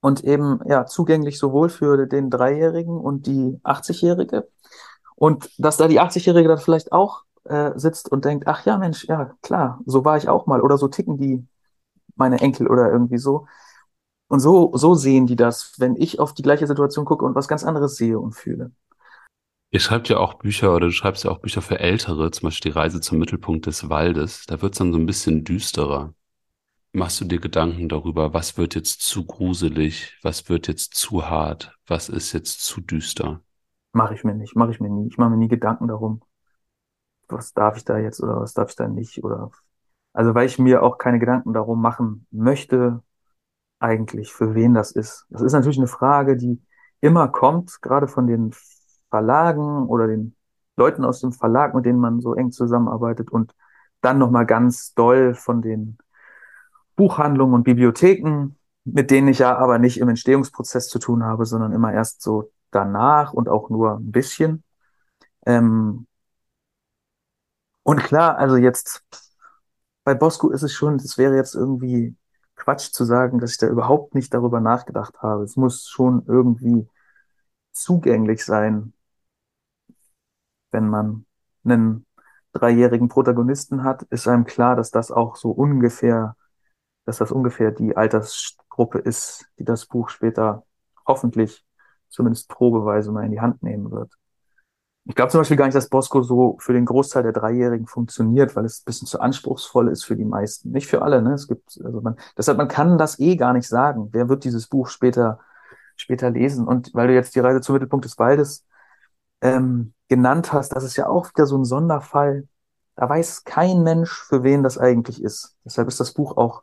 und 0.00 0.24
eben 0.24 0.60
ja 0.66 0.86
zugänglich 0.86 1.38
sowohl 1.38 1.68
für 1.68 2.06
den 2.06 2.30
Dreijährigen 2.30 2.98
und 2.98 3.26
die 3.26 3.60
80-Jährige. 3.62 4.48
Und 5.16 5.50
dass 5.58 5.76
da 5.76 5.86
die 5.86 6.00
80-Jährige 6.00 6.48
dann 6.48 6.58
vielleicht 6.58 6.92
auch 6.92 7.24
äh, 7.44 7.72
sitzt 7.76 8.10
und 8.10 8.24
denkt, 8.24 8.46
ach 8.46 8.64
ja, 8.64 8.78
Mensch, 8.78 9.04
ja 9.06 9.34
klar, 9.42 9.80
so 9.84 10.06
war 10.06 10.16
ich 10.16 10.30
auch 10.30 10.46
mal 10.46 10.62
oder 10.62 10.78
so 10.78 10.88
ticken 10.88 11.18
die 11.18 11.46
meine 12.16 12.40
Enkel 12.40 12.68
oder 12.68 12.90
irgendwie 12.90 13.18
so. 13.18 13.46
Und 14.28 14.40
so, 14.40 14.72
so 14.74 14.94
sehen 14.94 15.26
die 15.26 15.36
das, 15.36 15.74
wenn 15.78 15.94
ich 15.96 16.20
auf 16.20 16.32
die 16.32 16.42
gleiche 16.42 16.66
Situation 16.66 17.04
gucke 17.04 17.24
und 17.26 17.34
was 17.34 17.48
ganz 17.48 17.64
anderes 17.64 17.96
sehe 17.96 18.18
und 18.18 18.32
fühle. 18.32 18.72
Ihr 19.70 19.80
schreibt 19.80 20.08
ja 20.08 20.16
auch 20.16 20.34
Bücher 20.34 20.74
oder 20.74 20.86
du 20.86 20.92
schreibst 20.92 21.24
ja 21.24 21.30
auch 21.30 21.40
Bücher 21.40 21.60
für 21.60 21.78
Ältere, 21.78 22.30
zum 22.30 22.46
Beispiel 22.46 22.72
die 22.72 22.78
Reise 22.78 23.00
zum 23.00 23.18
Mittelpunkt 23.18 23.66
des 23.66 23.90
Waldes. 23.90 24.46
Da 24.46 24.62
wird 24.62 24.72
es 24.72 24.78
dann 24.78 24.92
so 24.92 24.98
ein 24.98 25.04
bisschen 25.04 25.44
düsterer. 25.44 26.14
Machst 26.92 27.20
du 27.20 27.26
dir 27.26 27.38
Gedanken 27.38 27.88
darüber, 27.88 28.32
was 28.32 28.56
wird 28.56 28.74
jetzt 28.74 29.02
zu 29.02 29.26
gruselig, 29.26 30.18
was 30.22 30.48
wird 30.48 30.68
jetzt 30.68 30.94
zu 30.94 31.28
hart, 31.28 31.76
was 31.86 32.08
ist 32.08 32.32
jetzt 32.32 32.64
zu 32.64 32.80
düster? 32.80 33.42
Mache 33.92 34.14
ich 34.14 34.24
mir 34.24 34.34
nicht, 34.34 34.56
mache 34.56 34.70
ich 34.70 34.80
mir 34.80 34.88
nie. 34.88 35.08
Ich 35.08 35.18
mache 35.18 35.30
mir 35.30 35.36
nie 35.36 35.48
Gedanken 35.48 35.88
darum, 35.88 36.22
was 37.28 37.52
darf 37.52 37.76
ich 37.76 37.84
da 37.84 37.98
jetzt 37.98 38.22
oder 38.22 38.40
was 38.40 38.54
darf 38.54 38.70
ich 38.70 38.76
da 38.76 38.88
nicht 38.88 39.22
oder 39.22 39.50
also 40.14 40.34
weil 40.34 40.46
ich 40.46 40.58
mir 40.58 40.82
auch 40.82 40.96
keine 40.96 41.18
Gedanken 41.18 41.52
darum 41.52 41.80
machen 41.80 42.26
möchte, 42.30 43.02
eigentlich, 43.78 44.32
für 44.32 44.54
wen 44.54 44.74
das 44.74 44.90
ist. 44.92 45.26
Das 45.28 45.42
ist 45.42 45.52
natürlich 45.52 45.78
eine 45.78 45.86
Frage, 45.86 46.36
die 46.36 46.60
immer 47.00 47.28
kommt, 47.28 47.80
gerade 47.82 48.08
von 48.08 48.26
den 48.26 48.52
Verlagen 49.10 49.86
oder 49.86 50.06
den 50.06 50.34
Leuten 50.76 51.04
aus 51.04 51.20
dem 51.20 51.32
Verlag, 51.32 51.74
mit 51.74 51.86
denen 51.86 51.98
man 51.98 52.20
so 52.20 52.34
eng 52.34 52.52
zusammenarbeitet 52.52 53.30
und 53.30 53.54
dann 54.00 54.18
nochmal 54.18 54.46
ganz 54.46 54.94
doll 54.94 55.34
von 55.34 55.60
den 55.62 55.98
Buchhandlungen 56.96 57.54
und 57.54 57.64
Bibliotheken, 57.64 58.56
mit 58.84 59.10
denen 59.10 59.28
ich 59.28 59.40
ja 59.40 59.56
aber 59.56 59.78
nicht 59.78 59.98
im 59.98 60.08
Entstehungsprozess 60.08 60.88
zu 60.88 60.98
tun 60.98 61.24
habe, 61.24 61.46
sondern 61.46 61.72
immer 61.72 61.92
erst 61.92 62.22
so 62.22 62.50
danach 62.70 63.32
und 63.32 63.48
auch 63.48 63.70
nur 63.70 63.96
ein 63.98 64.10
bisschen. 64.12 64.62
Ähm 65.46 66.06
und 67.82 68.00
klar, 68.02 68.36
also 68.38 68.56
jetzt 68.56 69.02
bei 70.04 70.14
Bosco 70.14 70.50
ist 70.50 70.62
es 70.62 70.72
schon, 70.72 70.98
das 70.98 71.18
wäre 71.18 71.36
jetzt 71.36 71.54
irgendwie 71.54 72.16
Quatsch 72.56 72.92
zu 72.92 73.04
sagen, 73.04 73.38
dass 73.38 73.52
ich 73.52 73.58
da 73.58 73.68
überhaupt 73.68 74.14
nicht 74.14 74.32
darüber 74.34 74.60
nachgedacht 74.60 75.22
habe. 75.22 75.44
Es 75.44 75.56
muss 75.56 75.88
schon 75.88 76.24
irgendwie 76.26 76.88
zugänglich 77.72 78.44
sein, 78.44 78.92
wenn 80.70 80.88
man 80.88 81.26
einen 81.64 82.06
dreijährigen 82.52 83.08
Protagonisten 83.08 83.84
hat, 83.84 84.02
ist 84.04 84.28
einem 84.28 84.44
klar, 84.44 84.76
dass 84.76 84.90
das 84.90 85.10
auch 85.10 85.36
so 85.36 85.50
ungefähr, 85.50 86.36
dass 87.04 87.18
das 87.18 87.32
ungefähr 87.32 87.70
die 87.70 87.96
Altersgruppe 87.96 88.98
ist, 88.98 89.46
die 89.58 89.64
das 89.64 89.86
Buch 89.86 90.08
später 90.08 90.64
hoffentlich 91.06 91.64
zumindest 92.08 92.48
probeweise 92.48 93.12
mal 93.12 93.24
in 93.24 93.32
die 93.32 93.40
Hand 93.40 93.62
nehmen 93.62 93.90
wird. 93.90 94.12
Ich 95.04 95.14
glaube 95.14 95.30
zum 95.30 95.40
Beispiel 95.40 95.56
gar 95.56 95.64
nicht, 95.64 95.74
dass 95.74 95.88
Bosco 95.88 96.22
so 96.22 96.58
für 96.60 96.74
den 96.74 96.84
Großteil 96.84 97.22
der 97.22 97.32
Dreijährigen 97.32 97.86
funktioniert, 97.86 98.54
weil 98.54 98.66
es 98.66 98.80
ein 98.80 98.84
bisschen 98.84 99.08
zu 99.08 99.20
anspruchsvoll 99.20 99.88
ist 99.88 100.04
für 100.04 100.16
die 100.16 100.24
meisten. 100.24 100.70
Nicht 100.70 100.86
für 100.86 101.00
alle, 101.00 101.22
ne? 101.22 101.32
Es 101.32 101.48
gibt, 101.48 101.80
also 101.82 102.02
man, 102.02 102.16
deshalb, 102.36 102.58
man 102.58 102.68
kann 102.68 102.98
das 102.98 103.18
eh 103.18 103.36
gar 103.36 103.54
nicht 103.54 103.66
sagen. 103.66 104.10
Wer 104.12 104.28
wird 104.28 104.44
dieses 104.44 104.66
Buch 104.66 104.88
später, 104.88 105.40
später 105.96 106.30
lesen? 106.30 106.66
Und 106.68 106.92
weil 106.92 107.08
du 107.08 107.14
jetzt 107.14 107.34
die 107.34 107.40
Reise 107.40 107.62
zum 107.62 107.72
Mittelpunkt 107.74 108.04
des 108.04 108.18
Waldes 108.18 108.66
ähm, 109.40 109.94
genannt 110.08 110.52
hast, 110.52 110.70
das 110.70 110.84
ist 110.84 110.96
ja 110.96 111.08
auch 111.08 111.30
wieder 111.30 111.46
so 111.46 111.56
ein 111.58 111.64
Sonderfall. 111.64 112.48
Da 112.96 113.08
weiß 113.08 113.44
kein 113.44 113.82
Mensch, 113.82 114.10
für 114.10 114.42
wen 114.42 114.62
das 114.62 114.78
eigentlich 114.78 115.22
ist. 115.22 115.56
Deshalb 115.64 115.88
ist 115.88 116.00
das 116.00 116.12
Buch 116.14 116.36
auch 116.36 116.62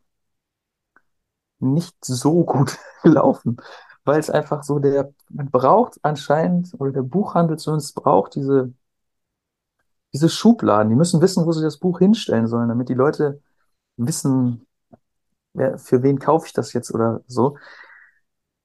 nicht 1.59 1.95
so 2.03 2.43
gut 2.45 2.77
gelaufen 3.03 3.57
weil 4.05 4.19
es 4.19 4.29
einfach 4.29 4.63
so 4.63 4.79
der, 4.79 5.13
man 5.29 5.49
braucht 5.51 5.99
anscheinend, 6.03 6.73
oder 6.79 6.91
der 6.91 7.01
Buchhandel 7.01 7.57
zumindest 7.57 7.95
braucht 7.95 8.35
diese, 8.35 8.71
diese 10.13 10.29
Schubladen. 10.29 10.89
Die 10.89 10.95
müssen 10.95 11.21
wissen, 11.21 11.45
wo 11.45 11.51
sie 11.51 11.63
das 11.63 11.77
Buch 11.77 11.99
hinstellen 11.99 12.47
sollen, 12.47 12.69
damit 12.69 12.89
die 12.89 12.93
Leute 12.93 13.41
wissen, 13.97 14.67
wer, 15.53 15.77
für 15.79 16.03
wen 16.03 16.19
kaufe 16.19 16.47
ich 16.47 16.53
das 16.53 16.73
jetzt 16.73 16.93
oder 16.93 17.21
so. 17.27 17.57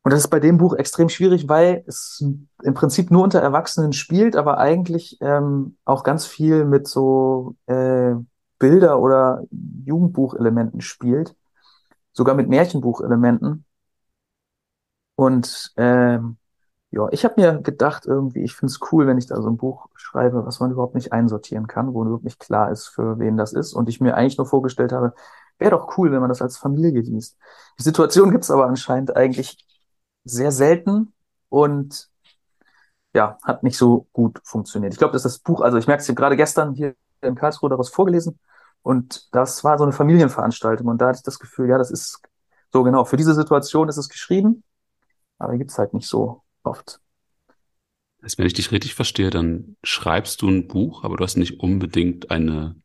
Und 0.03 0.13
das 0.13 0.21
ist 0.21 0.29
bei 0.29 0.41
dem 0.41 0.57
Buch 0.57 0.75
extrem 0.75 1.09
schwierig, 1.11 1.49
weil 1.49 1.85
es 1.87 2.25
im 2.63 2.75
Prinzip 2.75 3.11
nur 3.11 3.23
unter 3.23 3.41
Erwachsenen 3.41 3.93
spielt, 3.93 4.35
aber 4.35 4.59
eigentlich 4.59 5.19
ähm, 5.21 5.77
auch 5.85 6.05
ganz 6.05 6.27
viel 6.27 6.65
mit 6.65 6.89
so 6.89 7.57
äh, 7.67 8.15
Bilder- 8.59 9.01
oder 9.01 9.45
Jugendbuchelementen 9.85 10.81
spielt, 10.81 11.35
sogar 12.13 12.35
mit 12.35 12.49
Märchenbuchelementen. 12.49 13.65
Und 15.17 15.73
ähm, 15.77 16.39
ja, 16.91 17.09
ich 17.13 17.25
habe 17.25 17.41
mir 17.41 17.61
gedacht, 17.61 18.07
irgendwie, 18.07 18.43
ich 18.43 18.55
finde 18.55 18.73
es 18.73 18.81
cool, 18.91 19.07
wenn 19.07 19.19
ich 19.19 19.27
da 19.27 19.41
so 19.41 19.49
ein 19.49 19.57
Buch 19.59 19.89
schreibe, 19.95 20.45
was 20.47 20.61
man 20.61 20.73
überhaupt 20.73 20.95
nicht 20.95 21.13
einsortieren 21.13 21.67
kann, 21.67 21.95
wo 21.95 22.03
überhaupt 22.03 22.25
nicht 22.25 22.41
klar 22.41 22.71
ist, 22.73 22.89
für 22.89 23.19
wen 23.19 23.37
das 23.37 23.53
ist. 23.53 23.75
Und 23.75 23.89
ich 23.89 24.01
mir 24.01 24.17
eigentlich 24.17 24.39
nur 24.39 24.47
vorgestellt 24.47 24.93
habe, 24.93 25.15
wäre 25.59 25.73
doch 25.73 25.97
cool, 25.99 26.11
wenn 26.11 26.21
man 26.21 26.31
das 26.31 26.43
als 26.43 26.57
Familie 26.57 27.03
liest. 27.03 27.37
Die 27.79 27.83
Situation 27.85 28.31
gibt 28.31 28.45
es 28.45 28.51
aber 28.51 28.67
anscheinend 28.67 29.15
eigentlich 29.17 29.59
sehr 30.25 30.53
selten 30.53 31.13
und 31.49 32.09
ja, 33.13 33.39
hat 33.43 33.63
nicht 33.63 33.77
so 33.77 34.07
gut 34.13 34.41
funktioniert. 34.45 34.93
Ich 34.93 34.99
glaube, 34.99 35.13
dass 35.13 35.25
das 35.25 35.39
Buch, 35.41 35.61
also 35.63 35.79
ich 35.79 35.87
merke 35.87 36.03
es 36.03 36.15
gerade 36.15 36.37
gestern 36.37 36.75
hier 36.75 36.95
in 37.23 37.35
Karlsruhe 37.35 37.69
daraus 37.71 37.91
vorgelesen 37.91 38.39
und 38.83 39.29
das 39.35 39.65
war 39.65 39.79
so 39.79 39.85
eine 39.85 39.93
Familienveranstaltung 39.93 40.87
und 40.87 40.99
da 41.01 41.09
hatte 41.09 41.19
ich 41.19 41.25
das 41.25 41.39
Gefühl, 41.39 41.69
ja, 41.69 41.79
das 41.79 41.91
ist 41.91 42.21
so 42.73 42.83
genau, 42.85 43.05
für 43.05 43.17
diese 43.17 43.35
Situation 43.35 43.89
ist 43.89 43.97
es 43.97 44.09
geschrieben 44.09 44.63
aber 45.41 45.57
gibt 45.57 45.71
es 45.71 45.79
halt 45.79 45.95
nicht 45.95 46.07
so 46.07 46.43
oft. 46.63 47.01
Also 48.23 48.39
wenn 48.39 48.47
ich 48.47 48.53
dich 48.53 48.71
richtig 48.71 48.95
verstehe, 48.95 49.31
dann 49.31 49.77
schreibst 49.83 50.43
du 50.43 50.49
ein 50.49 50.69
Buch, 50.69 51.03
aber 51.03 51.17
du 51.17 51.25
hast 51.25 51.37
nicht 51.37 51.61
unbedingt 51.61 52.31
eine 52.31 52.77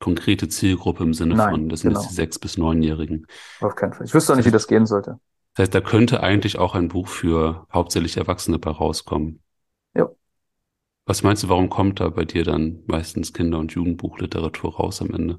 konkrete 0.00 0.48
Zielgruppe 0.48 1.04
im 1.04 1.14
Sinne 1.14 1.36
Nein, 1.36 1.52
von, 1.52 1.68
das 1.68 1.80
sind 1.80 1.90
genau. 1.90 2.00
jetzt 2.00 2.10
die 2.10 2.14
sechs- 2.14 2.38
bis 2.38 2.58
neunjährigen. 2.58 3.26
Auf 3.60 3.76
keinen 3.76 3.92
Fall. 3.92 4.06
Ich 4.06 4.14
wüsste 4.14 4.32
auch 4.32 4.36
nicht, 4.36 4.46
wie 4.46 4.50
das 4.50 4.66
gehen 4.66 4.86
sollte. 4.86 5.20
Das 5.54 5.64
heißt, 5.64 5.74
da 5.74 5.80
könnte 5.80 6.22
eigentlich 6.22 6.58
auch 6.58 6.74
ein 6.74 6.88
Buch 6.88 7.08
für 7.08 7.66
hauptsächlich 7.72 8.16
Erwachsene 8.16 8.58
bei 8.58 8.70
rauskommen. 8.70 9.42
Ja. 9.94 10.08
Was 11.06 11.22
meinst 11.22 11.42
du, 11.42 11.48
warum 11.48 11.68
kommt 11.68 12.00
da 12.00 12.08
bei 12.08 12.24
dir 12.24 12.44
dann 12.44 12.82
meistens 12.86 13.32
Kinder- 13.32 13.58
und 13.58 13.72
Jugendbuchliteratur 13.72 14.76
raus 14.76 15.02
am 15.02 15.10
Ende? 15.10 15.38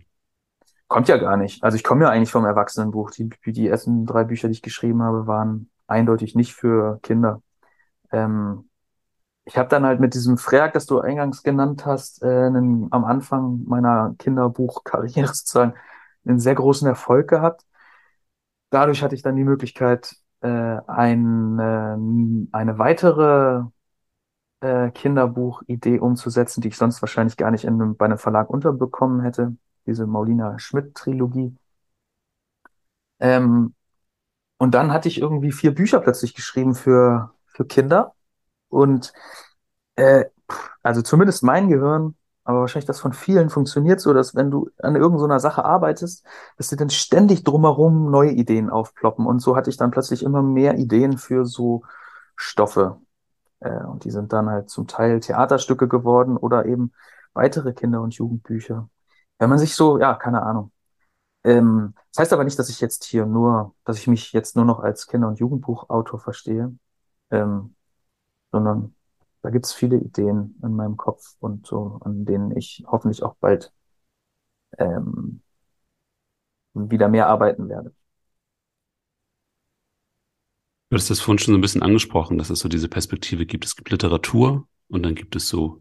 Kommt 0.87 1.07
ja 1.07 1.15
gar 1.17 1.37
nicht. 1.37 1.63
Also 1.63 1.77
ich 1.77 1.83
komme 1.83 2.03
ja 2.03 2.09
eigentlich 2.09 2.31
vom 2.31 2.43
Erwachsenenbuch. 2.43 3.11
Die, 3.11 3.29
die 3.45 3.67
ersten 3.67 4.05
drei 4.05 4.25
Bücher, 4.25 4.49
die 4.49 4.53
ich 4.53 4.61
geschrieben 4.61 5.01
habe, 5.01 5.25
waren 5.27 5.69
eindeutig 5.87 6.35
nicht 6.35 6.53
für 6.53 6.99
Kinder. 7.01 7.41
Ähm, 8.11 8.69
ich 9.45 9.57
habe 9.57 9.69
dann 9.69 9.85
halt 9.85 9.99
mit 9.99 10.13
diesem 10.13 10.37
Freak, 10.37 10.73
das 10.73 10.85
du 10.85 10.99
eingangs 10.99 11.43
genannt 11.43 11.85
hast, 11.85 12.21
äh, 12.21 12.27
einen, 12.27 12.87
am 12.91 13.05
Anfang 13.05 13.63
meiner 13.65 14.15
Kinderbuchkarriere 14.19 15.27
sozusagen 15.33 15.73
einen 16.25 16.39
sehr 16.39 16.55
großen 16.55 16.87
Erfolg 16.87 17.29
gehabt. 17.29 17.65
Dadurch 18.71 19.03
hatte 19.03 19.15
ich 19.15 19.21
dann 19.21 19.35
die 19.35 19.43
Möglichkeit, 19.43 20.15
äh, 20.41 20.47
eine, 20.47 21.99
eine 22.51 22.79
weitere 22.79 23.63
äh, 24.61 24.91
Kinderbuchidee 24.91 25.99
umzusetzen, 25.99 26.61
die 26.61 26.69
ich 26.69 26.77
sonst 26.77 27.01
wahrscheinlich 27.01 27.37
gar 27.37 27.51
nicht 27.51 27.65
in 27.65 27.95
bei 27.97 28.05
einem 28.05 28.17
Verlag 28.17 28.49
unterbekommen 28.49 29.21
hätte. 29.21 29.55
Diese 29.85 30.07
Maulina 30.07 30.59
Schmidt-Trilogie. 30.59 31.55
Ähm, 33.19 33.75
und 34.57 34.71
dann 34.75 34.91
hatte 34.93 35.07
ich 35.09 35.21
irgendwie 35.21 35.51
vier 35.51 35.73
Bücher 35.73 35.99
plötzlich 36.01 36.35
geschrieben 36.35 36.75
für, 36.75 37.33
für 37.47 37.65
Kinder. 37.65 38.15
Und 38.69 39.13
äh, 39.95 40.25
also 40.83 41.01
zumindest 41.01 41.43
mein 41.43 41.69
Gehirn, 41.69 42.15
aber 42.51 42.61
wahrscheinlich 42.61 42.87
das 42.87 42.99
von 42.99 43.13
vielen 43.13 43.49
funktioniert 43.49 44.01
so, 44.01 44.13
dass 44.13 44.35
wenn 44.35 44.51
du 44.51 44.69
an 44.79 44.95
irgendeiner 44.95 45.39
Sache 45.39 45.65
arbeitest, 45.65 46.25
dass 46.57 46.67
dir 46.67 46.75
dann 46.75 46.89
ständig 46.89 47.43
drumherum 47.43 48.11
neue 48.11 48.31
Ideen 48.31 48.69
aufploppen. 48.69 49.25
Und 49.25 49.39
so 49.39 49.55
hatte 49.55 49.69
ich 49.69 49.77
dann 49.77 49.91
plötzlich 49.91 50.23
immer 50.23 50.43
mehr 50.43 50.77
Ideen 50.77 51.17
für 51.17 51.45
so 51.45 51.83
Stoffe. 52.35 52.99
Äh, 53.61 53.83
und 53.85 54.03
die 54.05 54.11
sind 54.11 54.33
dann 54.33 54.49
halt 54.49 54.69
zum 54.69 54.87
Teil 54.87 55.19
Theaterstücke 55.21 55.87
geworden 55.87 56.37
oder 56.37 56.65
eben 56.65 56.91
weitere 57.33 57.73
Kinder- 57.73 58.01
und 58.01 58.13
Jugendbücher. 58.15 58.89
Wenn 59.39 59.49
man 59.49 59.59
sich 59.59 59.75
so, 59.75 59.99
ja, 59.99 60.15
keine 60.15 60.43
Ahnung. 60.43 60.71
Ähm, 61.43 61.95
das 62.11 62.23
heißt 62.23 62.33
aber 62.33 62.43
nicht, 62.43 62.59
dass 62.59 62.69
ich 62.69 62.81
jetzt 62.81 63.05
hier 63.05 63.25
nur, 63.25 63.75
dass 63.85 63.97
ich 63.97 64.07
mich 64.07 64.33
jetzt 64.33 64.55
nur 64.55 64.65
noch 64.65 64.79
als 64.79 65.07
Kinder- 65.07 65.27
und 65.29 65.39
Jugendbuchautor 65.39 66.19
verstehe, 66.19 66.75
ähm, 67.31 67.75
sondern 68.51 68.95
da 69.41 69.49
gibt 69.49 69.65
es 69.65 69.73
viele 69.73 69.97
Ideen 69.97 70.59
in 70.63 70.75
meinem 70.75 70.97
Kopf 70.97 71.35
und 71.39 71.65
so, 71.65 71.99
an 72.01 72.25
denen 72.25 72.55
ich 72.55 72.83
hoffentlich 72.87 73.23
auch 73.23 73.35
bald 73.35 73.73
ähm, 74.77 75.41
wieder 76.73 77.09
mehr 77.09 77.27
arbeiten 77.27 77.69
werde. 77.69 77.93
Du 80.89 80.97
hast 80.97 81.09
das 81.09 81.21
vorhin 81.21 81.39
schon 81.39 81.53
so 81.53 81.57
ein 81.57 81.61
bisschen 81.61 81.83
angesprochen, 81.83 82.37
dass 82.37 82.49
es 82.49 82.59
so 82.59 82.67
diese 82.67 82.89
Perspektive 82.89 83.45
gibt. 83.45 83.63
Es 83.63 83.75
gibt 83.75 83.89
Literatur 83.91 84.67
und 84.89 85.03
dann 85.03 85.15
gibt 85.15 85.35
es 85.35 85.47
so 85.47 85.79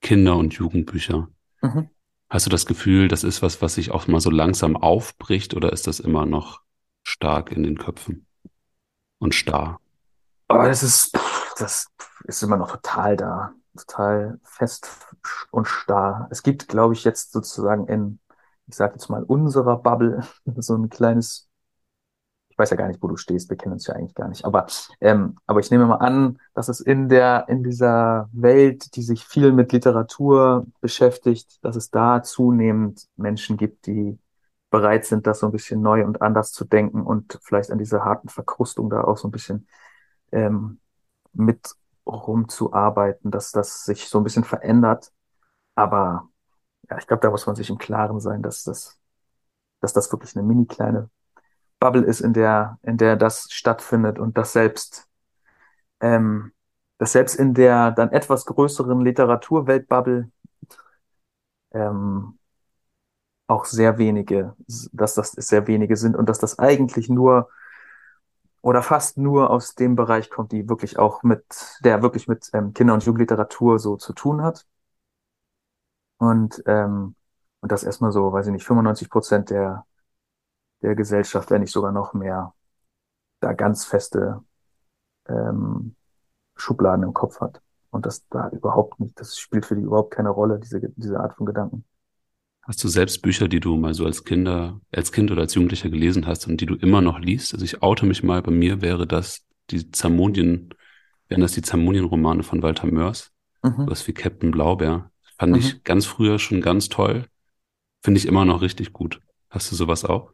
Kinder- 0.00 0.36
und 0.36 0.54
Jugendbücher. 0.54 1.28
Mhm. 1.62 1.90
Hast 2.30 2.46
du 2.46 2.50
das 2.50 2.64
Gefühl, 2.64 3.08
das 3.08 3.24
ist 3.24 3.42
was, 3.42 3.60
was 3.60 3.74
sich 3.74 3.90
auch 3.90 4.06
mal 4.06 4.20
so 4.20 4.30
langsam 4.30 4.76
aufbricht 4.76 5.54
oder 5.54 5.72
ist 5.72 5.86
das 5.86 6.00
immer 6.00 6.26
noch 6.26 6.62
stark 7.02 7.50
in 7.52 7.62
den 7.62 7.76
Köpfen 7.76 8.26
und 9.18 9.34
starr? 9.34 9.80
Aber 10.48 10.68
das 10.68 10.82
ist, 10.82 11.18
das 11.58 11.88
ist 12.24 12.42
immer 12.42 12.56
noch 12.56 12.70
total 12.70 13.16
da, 13.16 13.52
total 13.76 14.38
fest 14.44 14.88
und 15.50 15.66
starr. 15.66 16.28
Es 16.30 16.42
gibt, 16.42 16.68
glaube 16.68 16.94
ich, 16.94 17.04
jetzt 17.04 17.32
sozusagen 17.32 17.86
in, 17.88 18.18
ich 18.66 18.76
sage 18.76 18.94
jetzt 18.94 19.08
mal, 19.08 19.22
unserer 19.24 19.78
Bubble 19.78 20.22
so 20.56 20.76
ein 20.76 20.88
kleines 20.88 21.48
ich 22.52 22.58
weiß 22.58 22.68
ja 22.70 22.76
gar 22.76 22.88
nicht, 22.88 23.02
wo 23.02 23.08
du 23.08 23.16
stehst, 23.16 23.48
wir 23.48 23.56
kennen 23.56 23.72
uns 23.72 23.86
ja 23.86 23.94
eigentlich 23.94 24.14
gar 24.14 24.28
nicht. 24.28 24.44
Aber, 24.44 24.66
ähm, 25.00 25.36
aber 25.46 25.60
ich 25.60 25.70
nehme 25.70 25.86
mal 25.86 25.96
an, 25.96 26.38
dass 26.52 26.68
es 26.68 26.80
in 26.80 27.08
der, 27.08 27.46
in 27.48 27.62
dieser 27.62 28.28
Welt, 28.32 28.94
die 28.94 29.02
sich 29.02 29.24
viel 29.24 29.52
mit 29.52 29.72
Literatur 29.72 30.66
beschäftigt, 30.82 31.64
dass 31.64 31.76
es 31.76 31.90
da 31.90 32.22
zunehmend 32.22 33.08
Menschen 33.16 33.56
gibt, 33.56 33.86
die 33.86 34.18
bereit 34.70 35.06
sind, 35.06 35.26
das 35.26 35.40
so 35.40 35.46
ein 35.46 35.52
bisschen 35.52 35.80
neu 35.80 36.04
und 36.04 36.20
anders 36.20 36.52
zu 36.52 36.66
denken 36.66 37.02
und 37.02 37.38
vielleicht 37.42 37.70
an 37.70 37.78
dieser 37.78 38.04
harten 38.04 38.28
Verkrustung 38.28 38.90
da 38.90 39.02
auch 39.02 39.16
so 39.16 39.28
ein 39.28 39.32
bisschen 39.32 39.66
ähm, 40.30 40.78
mit 41.32 41.74
rumzuarbeiten, 42.06 43.30
dass 43.30 43.52
das 43.52 43.84
sich 43.84 44.08
so 44.08 44.18
ein 44.18 44.24
bisschen 44.24 44.44
verändert. 44.44 45.12
Aber 45.74 46.28
ja, 46.90 46.98
ich 46.98 47.06
glaube, 47.06 47.20
da 47.22 47.30
muss 47.30 47.46
man 47.46 47.56
sich 47.56 47.70
im 47.70 47.78
Klaren 47.78 48.20
sein, 48.20 48.42
dass 48.42 48.64
das, 48.64 48.98
dass 49.80 49.92
das 49.92 50.12
wirklich 50.12 50.36
eine 50.36 50.46
mini 50.46 50.66
kleine 50.66 51.10
Bubble 51.80 52.04
ist, 52.04 52.20
in 52.20 52.32
der, 52.32 52.78
in 52.82 52.96
der 52.96 53.16
das 53.16 53.48
stattfindet 53.50 54.18
und 54.18 54.38
das 54.38 54.52
selbst, 54.52 55.08
ähm, 56.00 56.52
dass 56.98 57.12
selbst 57.12 57.34
in 57.36 57.54
der 57.54 57.90
dann 57.92 58.10
etwas 58.12 58.46
größeren 58.46 59.00
Literaturweltbubble 59.00 60.30
ähm, 61.72 62.38
auch 63.46 63.64
sehr 63.64 63.98
wenige, 63.98 64.54
dass 64.92 65.14
das 65.14 65.32
sehr 65.32 65.66
wenige 65.66 65.96
sind 65.96 66.16
und 66.16 66.28
dass 66.28 66.38
das 66.38 66.58
eigentlich 66.58 67.08
nur 67.08 67.48
oder 68.62 68.82
fast 68.82 69.18
nur 69.18 69.50
aus 69.50 69.74
dem 69.74 69.96
Bereich 69.96 70.30
kommt, 70.30 70.52
die 70.52 70.68
wirklich 70.68 70.98
auch 70.98 71.22
mit, 71.22 71.44
der 71.84 72.02
wirklich 72.02 72.28
mit 72.28 72.50
ähm, 72.54 72.72
Kinder- 72.74 72.94
und 72.94 73.04
Jugendliteratur 73.04 73.78
so 73.78 73.96
zu 73.96 74.12
tun 74.14 74.42
hat. 74.42 74.66
Und, 76.18 76.62
ähm, 76.66 77.14
und 77.60 77.72
das 77.72 77.84
erstmal 77.84 78.12
so, 78.12 78.32
weiß 78.32 78.46
ich 78.46 78.52
nicht, 78.52 78.64
95 78.64 79.10
Prozent 79.10 79.50
der 79.50 79.84
der 80.82 80.94
Gesellschaft, 80.94 81.50
wenn 81.50 81.62
nicht 81.62 81.72
sogar 81.72 81.92
noch 81.92 82.12
mehr, 82.14 82.54
da 83.40 83.52
ganz 83.54 83.84
feste 83.84 84.42
ähm, 85.28 85.96
Schubladen 86.56 87.04
im 87.04 87.14
Kopf 87.14 87.40
hat. 87.40 87.62
Und 87.90 88.06
das 88.06 88.26
da 88.28 88.48
überhaupt 88.50 89.00
nicht, 89.00 89.18
das 89.20 89.38
spielt 89.38 89.66
für 89.66 89.76
die 89.76 89.82
überhaupt 89.82 90.12
keine 90.14 90.30
Rolle, 90.30 90.58
diese, 90.60 90.80
diese 90.96 91.20
Art 91.20 91.34
von 91.36 91.46
Gedanken. 91.46 91.84
Hast 92.62 92.82
du 92.84 92.88
selbst 92.88 93.22
Bücher, 93.22 93.48
die 93.48 93.58
du 93.58 93.76
mal 93.76 93.92
so 93.92 94.06
als 94.06 94.24
Kinder, 94.24 94.80
als 94.92 95.10
Kind 95.10 95.30
oder 95.32 95.42
als 95.42 95.54
Jugendlicher 95.54 95.90
gelesen 95.90 96.26
hast 96.26 96.46
und 96.46 96.60
die 96.60 96.66
du 96.66 96.76
immer 96.76 97.00
noch 97.00 97.18
liest? 97.18 97.52
Also 97.54 97.64
ich 97.64 97.82
oute 97.82 98.06
mich 98.06 98.22
mal, 98.22 98.40
bei 98.40 98.52
mir 98.52 98.80
wäre 98.80 99.06
das 99.06 99.44
die 99.70 99.90
Zamonien, 99.90 100.72
wären 101.28 101.40
das 101.40 101.52
die 101.52 101.62
Zamonien-Romane 101.62 102.44
von 102.44 102.62
Walter 102.62 102.86
Mörs. 102.86 103.32
Mhm. 103.62 103.86
Was 103.88 104.06
wie 104.06 104.12
Captain 104.12 104.52
Blaubeer. 104.52 105.10
Fand 105.38 105.52
mhm. 105.52 105.58
ich 105.58 105.82
ganz 105.82 106.06
früher 106.06 106.38
schon 106.38 106.60
ganz 106.60 106.88
toll. 106.88 107.26
Finde 108.02 108.18
ich 108.18 108.26
immer 108.26 108.44
noch 108.44 108.62
richtig 108.62 108.92
gut. 108.92 109.20
Hast 109.50 109.70
du 109.70 109.76
sowas 109.76 110.04
auch? 110.04 110.32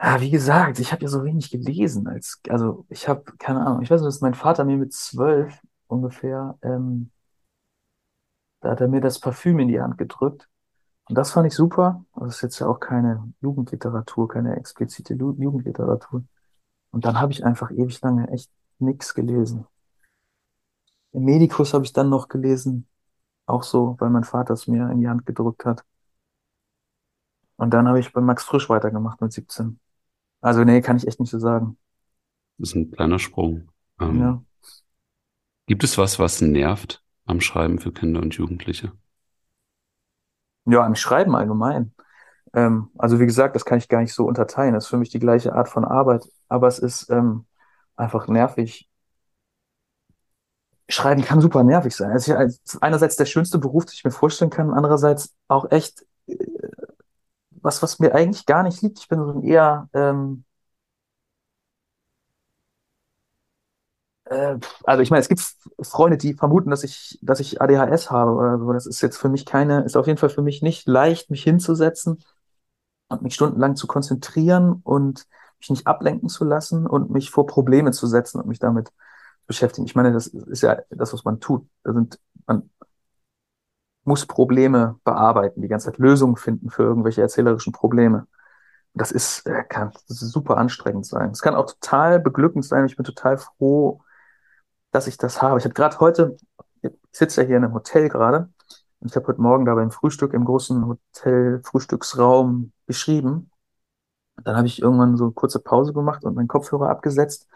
Ja, 0.00 0.20
wie 0.20 0.30
gesagt, 0.30 0.78
ich 0.78 0.92
habe 0.92 1.02
ja 1.02 1.08
so 1.08 1.24
wenig 1.24 1.50
gelesen. 1.50 2.06
Als, 2.06 2.40
also 2.48 2.86
ich 2.88 3.08
habe, 3.08 3.24
keine 3.38 3.66
Ahnung, 3.66 3.82
ich 3.82 3.90
weiß 3.90 4.00
nicht, 4.00 4.08
dass 4.08 4.20
mein 4.20 4.34
Vater 4.34 4.64
mir 4.64 4.76
mit 4.76 4.92
zwölf 4.92 5.60
ungefähr, 5.88 6.56
ähm, 6.62 7.10
da 8.60 8.70
hat 8.70 8.80
er 8.80 8.88
mir 8.88 9.00
das 9.00 9.20
Parfüm 9.20 9.58
in 9.58 9.68
die 9.68 9.80
Hand 9.80 9.98
gedrückt. 9.98 10.48
Und 11.08 11.16
das 11.16 11.32
fand 11.32 11.46
ich 11.46 11.54
super. 11.54 12.04
Das 12.16 12.36
ist 12.36 12.42
jetzt 12.42 12.58
ja 12.58 12.66
auch 12.66 12.80
keine 12.80 13.32
Jugendliteratur, 13.40 14.28
keine 14.28 14.56
explizite 14.56 15.14
Jugendliteratur. 15.14 16.24
Und 16.90 17.04
dann 17.04 17.20
habe 17.20 17.32
ich 17.32 17.44
einfach 17.44 17.70
ewig 17.70 18.00
lange 18.00 18.28
echt 18.30 18.50
nichts 18.78 19.14
gelesen. 19.14 19.66
Im 21.12 21.24
Medikus 21.24 21.72
habe 21.72 21.84
ich 21.84 21.92
dann 21.92 22.10
noch 22.10 22.28
gelesen, 22.28 22.86
auch 23.46 23.62
so, 23.62 23.96
weil 23.98 24.10
mein 24.10 24.24
Vater 24.24 24.52
es 24.52 24.66
mir 24.66 24.90
in 24.90 25.00
die 25.00 25.08
Hand 25.08 25.24
gedrückt 25.24 25.64
hat. 25.64 25.84
Und 27.56 27.70
dann 27.70 27.88
habe 27.88 27.98
ich 27.98 28.12
bei 28.12 28.20
Max 28.20 28.44
Frisch 28.44 28.68
weitergemacht 28.68 29.20
mit 29.20 29.32
17. 29.32 29.80
Also 30.40 30.62
nee, 30.64 30.80
kann 30.82 30.96
ich 30.96 31.06
echt 31.06 31.20
nicht 31.20 31.30
so 31.30 31.38
sagen. 31.38 31.78
Das 32.58 32.70
ist 32.70 32.74
ein 32.76 32.90
kleiner 32.90 33.18
Sprung. 33.18 33.68
Ähm, 33.98 34.20
ja. 34.20 34.42
Gibt 35.66 35.84
es 35.84 35.96
was, 35.96 36.18
was 36.18 36.40
nervt 36.40 37.02
am 37.28 37.40
Schreiben 37.40 37.78
für 37.78 37.92
Kinder 37.92 38.20
und 38.20 38.34
Jugendliche? 38.34 38.92
Ja, 40.64 40.84
am 40.84 40.94
Schreiben 40.94 41.34
allgemein. 41.34 41.94
Ähm, 42.54 42.90
also 42.98 43.20
wie 43.20 43.26
gesagt, 43.26 43.54
das 43.54 43.64
kann 43.64 43.78
ich 43.78 43.88
gar 43.88 44.00
nicht 44.00 44.14
so 44.14 44.26
unterteilen. 44.26 44.74
Das 44.74 44.84
ist 44.84 44.90
für 44.90 44.98
mich 44.98 45.10
die 45.10 45.18
gleiche 45.18 45.54
Art 45.54 45.68
von 45.68 45.84
Arbeit, 45.84 46.24
aber 46.48 46.68
es 46.68 46.78
ist 46.78 47.10
ähm, 47.10 47.46
einfach 47.96 48.28
nervig. 48.28 48.88
Schreiben 50.90 51.22
kann 51.22 51.40
super 51.40 51.64
nervig 51.64 51.94
sein. 51.94 52.12
Es 52.12 52.28
ist 52.28 52.82
einerseits 52.82 53.16
der 53.16 53.26
schönste 53.26 53.58
Beruf, 53.58 53.84
den 53.84 53.92
ich 53.94 54.04
mir 54.04 54.10
vorstellen 54.10 54.50
kann, 54.50 54.72
andererseits 54.72 55.34
auch 55.46 55.70
echt 55.70 56.06
äh, 56.26 56.36
was, 57.50 57.82
was 57.82 57.98
mir 57.98 58.14
eigentlich 58.14 58.46
gar 58.46 58.62
nicht 58.62 58.82
liegt. 58.82 58.98
Ich 58.98 59.08
bin 59.08 59.24
so 59.24 59.32
ein 59.32 59.42
eher, 59.42 59.88
ähm, 59.92 60.44
also 64.84 65.02
ich 65.02 65.10
meine, 65.10 65.20
es 65.20 65.28
gibt 65.28 65.42
Freunde, 65.80 66.18
die 66.18 66.34
vermuten, 66.34 66.70
dass 66.70 66.84
ich, 66.84 67.18
dass 67.22 67.40
ich 67.40 67.60
ADHS 67.60 68.10
habe 68.10 68.32
oder 68.32 68.58
so. 68.58 68.72
Das 68.72 68.86
ist 68.86 69.00
jetzt 69.00 69.16
für 69.16 69.28
mich 69.28 69.46
keine, 69.46 69.82
ist 69.84 69.96
auf 69.96 70.06
jeden 70.06 70.18
Fall 70.18 70.30
für 70.30 70.42
mich 70.42 70.62
nicht 70.62 70.86
leicht, 70.86 71.30
mich 71.30 71.42
hinzusetzen 71.42 72.18
und 73.08 73.22
mich 73.22 73.34
stundenlang 73.34 73.76
zu 73.76 73.86
konzentrieren 73.86 74.80
und 74.84 75.26
mich 75.60 75.70
nicht 75.70 75.86
ablenken 75.86 76.28
zu 76.28 76.44
lassen 76.44 76.86
und 76.86 77.10
mich 77.10 77.30
vor 77.30 77.46
Probleme 77.46 77.92
zu 77.92 78.06
setzen 78.06 78.40
und 78.40 78.48
mich 78.48 78.58
damit 78.58 78.92
beschäftigen. 79.46 79.86
Ich 79.86 79.94
meine, 79.94 80.12
das 80.12 80.26
ist 80.28 80.62
ja 80.62 80.78
das, 80.90 81.12
was 81.12 81.24
man 81.24 81.40
tut. 81.40 81.66
Da 81.84 81.92
sind, 81.92 82.20
man 82.46 82.70
muss 84.04 84.26
Probleme 84.26 84.98
bearbeiten, 85.04 85.62
die 85.62 85.68
ganze 85.68 85.86
Zeit 85.86 85.98
Lösungen 85.98 86.36
finden 86.36 86.70
für 86.70 86.82
irgendwelche 86.82 87.22
erzählerischen 87.22 87.72
Probleme. 87.72 88.26
Das 88.94 89.12
ist, 89.12 89.46
äh, 89.46 89.64
kann 89.64 89.92
super 90.06 90.56
anstrengend 90.58 91.06
sein. 91.06 91.30
Es 91.30 91.42
kann 91.42 91.54
auch 91.54 91.66
total 91.66 92.20
beglückend 92.20 92.64
sein. 92.64 92.86
Ich 92.86 92.96
bin 92.96 93.04
total 93.04 93.38
froh, 93.38 94.02
dass 94.90 95.06
ich 95.06 95.16
das 95.18 95.42
habe. 95.42 95.58
Ich 95.58 95.64
habe 95.64 95.74
gerade 95.74 95.98
heute, 96.00 96.36
ich 96.82 96.90
sitze 97.12 97.42
ja 97.42 97.46
hier 97.46 97.56
in 97.58 97.64
einem 97.64 97.74
Hotel 97.74 98.08
gerade, 98.08 98.48
und 99.00 99.10
ich 99.10 99.16
habe 99.16 99.28
heute 99.28 99.40
Morgen 99.40 99.64
da 99.64 99.74
beim 99.74 99.90
Frühstück 99.90 100.34
im 100.34 100.44
großen 100.44 100.86
Hotel-Frühstücksraum 100.86 102.72
geschrieben. 102.86 103.50
Dann 104.44 104.56
habe 104.56 104.66
ich 104.66 104.82
irgendwann 104.82 105.16
so 105.16 105.30
kurze 105.30 105.60
Pause 105.60 105.92
gemacht 105.92 106.24
und 106.24 106.34
meinen 106.34 106.48
Kopfhörer 106.48 106.88
abgesetzt 106.88 107.48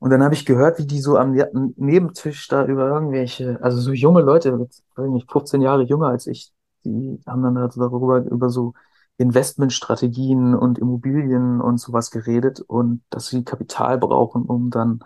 und 0.00 0.10
dann 0.10 0.22
habe 0.22 0.34
ich 0.34 0.46
gehört, 0.46 0.78
wie 0.78 0.86
die 0.86 1.00
so 1.00 1.16
am 1.16 1.32
Nebentisch 1.76 2.46
da 2.48 2.64
über 2.64 2.88
irgendwelche, 2.88 3.58
also 3.62 3.80
so 3.80 3.92
junge 3.92 4.20
Leute, 4.20 4.68
15 4.94 5.60
Jahre 5.60 5.82
jünger 5.82 6.08
als 6.08 6.26
ich, 6.26 6.52
die 6.84 7.20
haben 7.26 7.42
dann 7.42 7.54
darüber, 7.54 8.18
über 8.18 8.48
so 8.48 8.74
Investmentstrategien 9.16 10.54
und 10.54 10.78
Immobilien 10.78 11.60
und 11.60 11.78
sowas 11.78 12.12
geredet 12.12 12.60
und 12.60 13.02
dass 13.10 13.26
sie 13.28 13.44
Kapital 13.44 13.98
brauchen, 13.98 14.44
um 14.44 14.70
dann, 14.70 15.00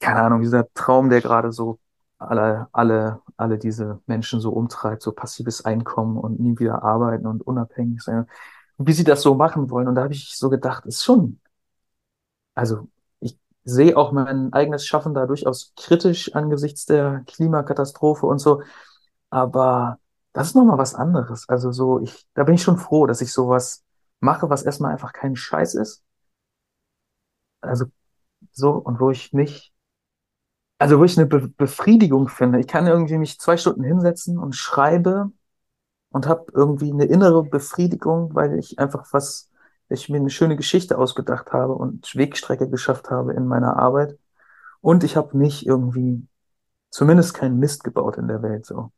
keine 0.00 0.22
Ahnung, 0.22 0.40
dieser 0.42 0.72
Traum, 0.74 1.10
der 1.10 1.20
gerade 1.20 1.52
so 1.52 1.78
alle, 2.18 2.68
alle, 2.72 3.22
alle 3.36 3.58
diese 3.58 4.00
Menschen 4.06 4.40
so 4.40 4.50
umtreibt, 4.52 5.02
so 5.02 5.12
passives 5.12 5.64
Einkommen 5.64 6.18
und 6.18 6.40
nie 6.40 6.58
wieder 6.58 6.82
arbeiten 6.82 7.26
und 7.26 7.42
unabhängig 7.46 8.02
sein. 8.02 8.26
Wie 8.78 8.92
sie 8.92 9.04
das 9.04 9.22
so 9.22 9.34
machen 9.34 9.70
wollen. 9.70 9.88
Und 9.88 9.94
da 9.96 10.02
habe 10.04 10.14
ich 10.14 10.36
so 10.36 10.50
gedacht, 10.50 10.86
ist 10.86 11.04
schon, 11.04 11.40
also 12.54 12.88
ich 13.20 13.38
sehe 13.64 13.96
auch 13.96 14.12
mein 14.12 14.52
eigenes 14.52 14.86
Schaffen 14.86 15.14
da 15.14 15.26
durchaus 15.26 15.72
kritisch 15.76 16.34
angesichts 16.34 16.86
der 16.86 17.22
Klimakatastrophe 17.26 18.26
und 18.26 18.38
so. 18.38 18.62
Aber 19.30 19.98
das 20.32 20.48
ist 20.48 20.56
nochmal 20.56 20.78
was 20.78 20.94
anderes. 20.94 21.48
Also 21.48 21.72
so, 21.72 22.00
ich, 22.00 22.26
da 22.34 22.44
bin 22.44 22.54
ich 22.54 22.62
schon 22.62 22.78
froh, 22.78 23.06
dass 23.06 23.20
ich 23.22 23.32
sowas 23.32 23.84
mache, 24.20 24.50
was 24.50 24.62
erstmal 24.64 24.92
einfach 24.92 25.12
kein 25.12 25.36
Scheiß 25.36 25.74
ist. 25.74 26.02
Also 27.60 27.86
so, 28.52 28.72
und 28.72 29.00
wo 29.00 29.10
ich 29.10 29.32
nicht, 29.32 29.72
also 30.80 30.98
wo 30.98 31.04
ich 31.04 31.18
eine 31.18 31.26
Be 31.26 31.48
Befriedigung 31.48 32.28
finde. 32.28 32.60
Ich 32.60 32.66
kann 32.66 32.86
irgendwie 32.86 33.18
mich 33.18 33.38
zwei 33.38 33.56
Stunden 33.58 33.84
hinsetzen 33.84 34.38
und 34.38 34.56
schreibe 34.56 35.30
und 36.10 36.26
habe 36.26 36.46
irgendwie 36.54 36.92
eine 36.92 37.04
innere 37.06 37.44
Befriedigung, 37.44 38.34
weil 38.34 38.58
ich 38.58 38.78
einfach 38.78 39.06
was, 39.12 39.50
ich 39.90 40.08
mir 40.08 40.18
eine 40.18 40.30
schöne 40.30 40.56
Geschichte 40.56 40.98
ausgedacht 40.98 41.52
habe 41.52 41.74
und 41.74 42.14
Wegstrecke 42.16 42.68
geschafft 42.70 43.10
habe 43.10 43.34
in 43.34 43.46
meiner 43.46 43.76
Arbeit. 43.76 44.18
Und 44.80 45.04
ich 45.04 45.16
habe 45.16 45.36
nicht 45.38 45.66
irgendwie, 45.66 46.26
zumindest 46.90 47.34
keinen 47.34 47.58
Mist 47.58 47.84
gebaut 47.84 48.16
in 48.18 48.28
der 48.28 48.42
Welt, 48.42 48.66
so 48.66 48.92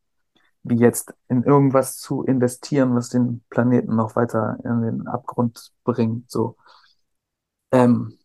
wie 0.63 0.77
jetzt 0.77 1.13
in 1.27 1.43
irgendwas 1.43 1.97
zu 1.97 2.23
investieren, 2.23 2.95
was 2.95 3.09
den 3.09 3.43
Planeten 3.49 3.95
noch 3.97 4.15
weiter 4.15 4.57
in 4.63 4.81
den 4.81 5.07
Abgrund 5.07 5.73
bringt. 5.83 6.31
So, 6.31 6.55
ähm, 7.71 8.17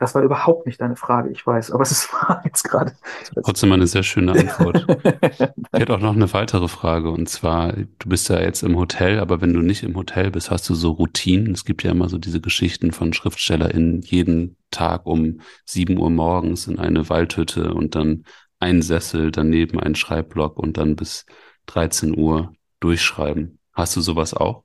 das 0.00 0.14
war 0.14 0.22
überhaupt 0.22 0.66
nicht 0.66 0.80
deine 0.80 0.96
Frage, 0.96 1.28
ich 1.28 1.46
weiß, 1.46 1.72
aber 1.72 1.82
es 1.82 2.10
war 2.12 2.40
jetzt 2.44 2.64
gerade. 2.64 2.94
Trotzdem 3.44 3.70
eine 3.70 3.86
sehr 3.86 4.02
schöne 4.02 4.32
Antwort. 4.32 4.86
ich 5.22 5.78
hätte 5.78 5.94
auch 5.94 6.00
noch 6.00 6.14
eine 6.14 6.32
weitere 6.32 6.68
Frage 6.68 7.10
und 7.10 7.28
zwar, 7.28 7.74
du 7.74 8.08
bist 8.08 8.30
ja 8.30 8.40
jetzt 8.40 8.62
im 8.62 8.76
Hotel, 8.76 9.20
aber 9.20 9.42
wenn 9.42 9.52
du 9.52 9.60
nicht 9.60 9.82
im 9.82 9.94
Hotel 9.94 10.30
bist, 10.30 10.50
hast 10.50 10.68
du 10.70 10.74
so 10.74 10.92
Routinen. 10.92 11.52
Es 11.52 11.66
gibt 11.66 11.82
ja 11.82 11.90
immer 11.90 12.08
so 12.08 12.16
diese 12.16 12.40
Geschichten 12.40 12.92
von 12.92 13.12
SchriftstellerInnen, 13.12 14.00
jeden 14.00 14.56
Tag 14.70 15.04
um 15.04 15.42
sieben 15.66 15.98
Uhr 15.98 16.08
morgens 16.08 16.66
in 16.66 16.78
eine 16.78 17.10
Waldhütte 17.10 17.74
und 17.74 17.94
dann 17.94 18.24
ein 18.58 18.80
Sessel, 18.80 19.30
daneben 19.30 19.78
ein 19.78 19.94
Schreibblock 19.94 20.58
und 20.58 20.78
dann 20.78 20.96
bis 20.96 21.26
13 21.66 22.16
Uhr 22.16 22.54
durchschreiben. 22.80 23.58
Hast 23.74 23.96
du 23.96 24.00
sowas 24.00 24.32
auch? 24.32 24.64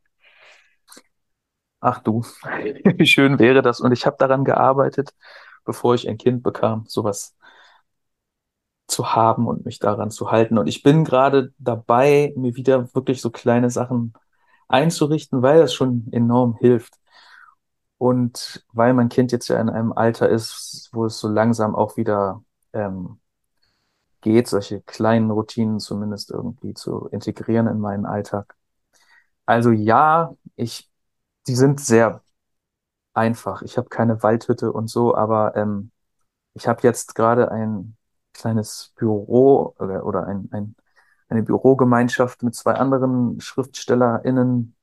Ach 1.86 2.00
du, 2.00 2.24
wie 2.98 3.06
schön 3.06 3.38
wäre 3.40 3.62
das. 3.62 3.80
Und 3.80 3.92
ich 3.92 4.06
habe 4.08 4.18
daran 4.18 4.44
gearbeitet, 4.44 5.14
bevor 5.66 5.94
ich 5.96 6.10
ein 6.10 6.18
Kind 6.18 6.42
bekam, 6.44 6.86
sowas 6.88 7.36
zu 8.88 9.16
haben 9.16 9.48
und 9.48 9.66
mich 9.66 9.80
daran 9.80 10.12
zu 10.12 10.32
halten. 10.32 10.58
Und 10.58 10.68
ich 10.68 10.84
bin 10.84 11.04
gerade 11.06 11.54
dabei, 11.58 12.34
mir 12.36 12.56
wieder 12.56 12.94
wirklich 12.94 13.22
so 13.22 13.32
kleine 13.32 13.70
Sachen 13.70 14.14
einzurichten, 14.68 15.42
weil 15.42 15.60
das 15.60 15.74
schon 15.74 16.08
enorm 16.12 16.56
hilft. 16.58 16.96
Und 17.98 18.66
weil 18.74 18.94
mein 18.94 19.10
Kind 19.10 19.32
jetzt 19.32 19.48
ja 19.48 19.60
in 19.60 19.70
einem 19.70 19.94
Alter 19.94 20.30
ist, 20.30 20.90
wo 20.94 21.06
es 21.06 21.20
so 21.20 21.28
langsam 21.30 21.76
auch 21.76 21.98
wieder 21.98 22.44
ähm, 22.74 23.20
geht, 24.22 24.48
solche 24.48 24.82
kleinen 24.82 25.32
Routinen 25.32 25.80
zumindest 25.80 26.32
irgendwie 26.32 26.74
zu 26.74 27.08
integrieren 27.12 27.68
in 27.68 27.80
meinen 27.80 28.06
Alltag. 28.06 28.56
Also 29.46 29.72
ja, 29.72 30.36
ich, 30.56 30.90
die 31.48 31.56
sind 31.56 31.80
sehr 31.80 32.24
einfach. 33.14 33.62
Ich 33.64 33.78
habe 33.78 33.90
keine 33.90 34.22
Waldhütte 34.24 34.72
und 34.72 34.90
so, 34.90 35.16
aber 35.16 35.56
ähm, 35.56 35.92
ich 36.54 36.68
habe 36.68 36.82
jetzt 36.84 37.16
gerade 37.16 37.52
ein 37.52 37.98
kleines 38.34 38.94
Büro 38.96 39.76
oder, 39.80 40.06
oder 40.06 40.28
ein, 40.28 40.50
ein, 40.52 40.76
eine 41.30 41.44
Bürogemeinschaft 41.44 42.44
mit 42.44 42.56
zwei 42.56 42.74
anderen 42.76 43.40
SchriftstellerInnen. 43.40 44.76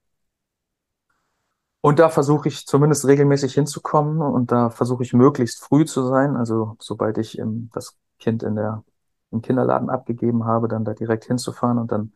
Und 1.81 1.98
da 1.98 2.09
versuche 2.11 2.48
ich 2.48 2.66
zumindest 2.66 3.07
regelmäßig 3.07 3.55
hinzukommen 3.55 4.22
und 4.22 4.53
da 4.53 4.70
versuche 4.70 5.03
ich 5.03 5.12
möglichst 5.12 5.62
früh 5.64 5.85
zu 5.85 6.07
sein. 6.07 6.37
Also 6.37 6.77
sobald 6.79 7.18
ich 7.18 7.38
ähm, 7.38 7.70
das 7.75 7.96
Kind 8.18 8.42
in 8.42 8.55
der 8.57 8.85
im 9.33 9.42
Kinderladen 9.42 9.90
abgegeben 9.90 10.44
habe, 10.44 10.68
dann 10.68 10.85
da 10.85 10.94
direkt 10.94 11.25
hinzufahren 11.25 11.79
und 11.79 11.90
dann 11.90 12.12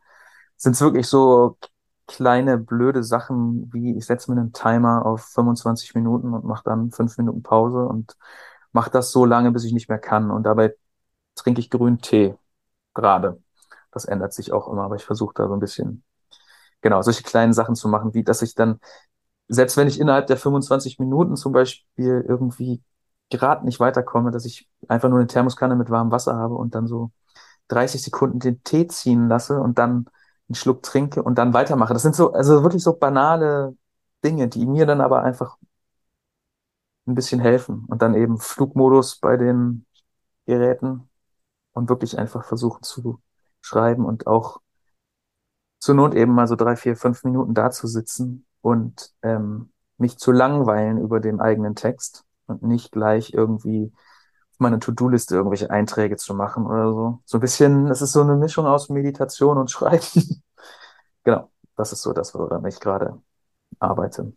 sind 0.56 0.74
es 0.74 0.80
wirklich 0.80 1.06
so 1.06 1.56
kleine 2.07 2.59
blöde 2.59 3.03
Sachen 3.03 3.73
wie 3.73 3.97
ich 3.97 4.07
setze 4.07 4.31
mir 4.33 4.40
einen 4.40 4.53
Timer 4.53 5.05
auf 5.07 5.23
25 5.25 5.95
Minuten 5.95 6.33
und 6.35 6.45
mache 6.45 6.62
dann 6.64 6.90
fünf 6.92 7.19
Minuten 7.19 7.42
Pause 7.42 7.79
und 7.87 8.16
mache 8.73 8.90
das 8.90 9.12
so 9.12 9.25
lange, 9.25 9.51
bis 9.53 9.64
ich 9.64 9.73
nicht 9.73 9.88
mehr 9.88 9.99
kann 9.99 10.31
und 10.31 10.45
dabei 10.45 10.75
trinke 11.35 11.61
ich 11.61 11.71
grünen 11.71 12.01
Tee 12.01 12.37
gerade. 12.95 13.42
Das 13.92 14.05
ändert 14.07 14.33
sich 14.35 14.53
auch 14.53 14.69
immer, 14.69 14.83
aber 14.85 14.97
ich 14.97 15.05
versuche 15.05 15.35
da 15.35 15.49
so 15.49 15.55
ein 15.55 15.61
bisschen 15.61 16.05
genau 16.83 17.03
solche 17.03 17.23
kleinen 17.23 17.53
Sachen 17.53 17.75
zu 17.75 17.88
machen, 17.88 18.14
wie 18.14 18.25
dass 18.25 18.42
ich 18.42 18.55
dann 18.55 18.81
selbst 19.49 19.77
wenn 19.77 19.88
ich 19.88 20.01
innerhalb 20.01 20.27
der 20.27 20.37
25 20.37 20.99
Minuten 20.99 21.37
zum 21.37 21.53
Beispiel 21.53 22.25
irgendwie 22.29 22.83
gerade 23.31 23.64
nicht 23.64 23.81
weiterkomme, 23.81 24.31
dass 24.31 24.45
ich 24.45 24.69
einfach 24.88 25.09
nur 25.09 25.19
eine 25.19 25.29
Thermoskanne 25.29 25.77
mit 25.77 25.90
warmem 25.90 26.12
Wasser 26.12 26.37
habe 26.37 26.55
und 26.55 26.75
dann 26.75 26.87
so 26.87 27.11
30 27.69 28.03
Sekunden 28.03 28.38
den 28.40 28.62
Tee 28.62 28.87
ziehen 28.88 29.29
lasse 29.29 29.61
und 29.61 29.79
dann 29.79 30.07
einen 30.48 30.54
Schluck 30.54 30.82
trinke 30.82 31.22
und 31.22 31.37
dann 31.38 31.54
weitermache. 31.54 31.92
Das 31.92 32.02
sind 32.02 32.14
so, 32.14 32.32
also 32.32 32.62
wirklich 32.62 32.82
so 32.82 32.94
banale 32.94 33.76
Dinge, 34.24 34.48
die 34.48 34.66
mir 34.66 34.87
dann 34.87 35.00
aber 35.00 35.22
einfach 35.22 35.56
ein 37.06 37.14
bisschen 37.14 37.40
helfen. 37.40 37.85
Und 37.88 38.02
dann 38.02 38.14
eben 38.14 38.38
Flugmodus 38.38 39.18
bei 39.18 39.37
den 39.37 39.87
Geräten 40.46 41.09
und 41.72 41.88
wirklich 41.88 42.18
einfach 42.18 42.44
versuchen 42.44 42.82
zu 42.82 43.20
schreiben 43.61 44.04
und 44.04 44.26
auch 44.26 44.61
zur 45.78 45.94
Not 45.94 46.14
eben 46.14 46.32
mal 46.32 46.48
so 46.48 46.56
drei, 46.56 46.76
vier, 46.76 46.96
fünf 46.96 47.24
Minuten 47.24 47.54
da 47.54 47.70
zu 47.70 47.87
sitzen 47.87 48.46
und 48.61 49.14
ähm, 49.22 49.72
mich 49.98 50.18
zu 50.18 50.32
langweilen 50.32 50.98
über 50.98 51.20
den 51.20 51.40
eigenen 51.40 51.74
Text 51.74 52.24
und 52.46 52.62
nicht 52.62 52.92
gleich 52.92 53.32
irgendwie 53.32 53.92
meine 54.59 54.79
To-Do-Liste 54.79 55.37
irgendwelche 55.37 55.71
Einträge 55.71 56.16
zu 56.16 56.35
machen 56.35 56.66
oder 56.66 56.92
so. 56.92 57.21
So 57.25 57.38
ein 57.38 57.40
bisschen, 57.40 57.88
es 57.88 58.03
ist 58.03 58.12
so 58.12 58.23
eine 58.23 58.37
Mischung 58.37 58.66
aus 58.66 58.88
Meditation 58.88 59.59
und 59.59 59.71
Schreiben. 59.71 60.03
genau, 61.25 61.51
das 61.77 61.92
ist 61.92 62.03
so 62.03 62.12
das, 62.12 62.35
woran 62.35 62.64
ich 62.66 62.81
gerade 62.81 63.21
arbeite. 63.79 64.33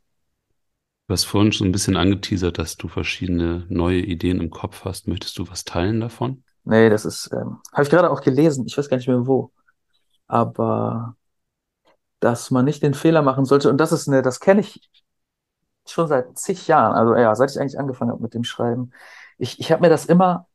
Du 1.07 1.13
hast 1.13 1.23
vorhin 1.23 1.51
schon 1.51 1.67
ein 1.67 1.71
bisschen 1.71 1.97
angeteasert, 1.97 2.59
dass 2.59 2.77
du 2.77 2.87
verschiedene 2.87 3.65
neue 3.69 3.99
Ideen 3.99 4.39
im 4.39 4.51
Kopf 4.51 4.85
hast. 4.85 5.07
Möchtest 5.07 5.37
du 5.39 5.49
was 5.49 5.65
teilen 5.65 5.99
davon? 6.01 6.43
Nee, 6.65 6.89
das 6.89 7.05
ist, 7.05 7.31
ähm, 7.33 7.61
habe 7.73 7.83
ich 7.83 7.89
gerade 7.89 8.11
auch 8.11 8.21
gelesen. 8.21 8.65
Ich 8.67 8.77
weiß 8.77 8.89
gar 8.89 8.97
nicht 8.97 9.07
mehr 9.07 9.25
wo. 9.25 9.51
Aber 10.27 11.15
dass 12.19 12.51
man 12.51 12.65
nicht 12.65 12.83
den 12.83 12.93
Fehler 12.93 13.21
machen 13.21 13.45
sollte. 13.45 13.69
Und 13.69 13.77
das 13.77 13.91
ist 13.91 14.07
eine, 14.07 14.21
das 14.21 14.39
kenne 14.39 14.61
ich 14.61 14.81
schon 15.91 16.07
seit 16.07 16.37
zig 16.37 16.67
Jahren, 16.67 16.95
also 16.95 17.15
ja, 17.15 17.33
seit 17.35 17.51
ich 17.51 17.59
eigentlich 17.59 17.79
angefangen 17.79 18.11
habe 18.11 18.21
mit 18.21 18.33
dem 18.33 18.43
Schreiben. 18.43 18.91
Ich, 19.37 19.59
ich 19.59 19.71
habe 19.71 19.81
mir 19.81 19.89
das 19.89 20.05
immer, 20.05 20.47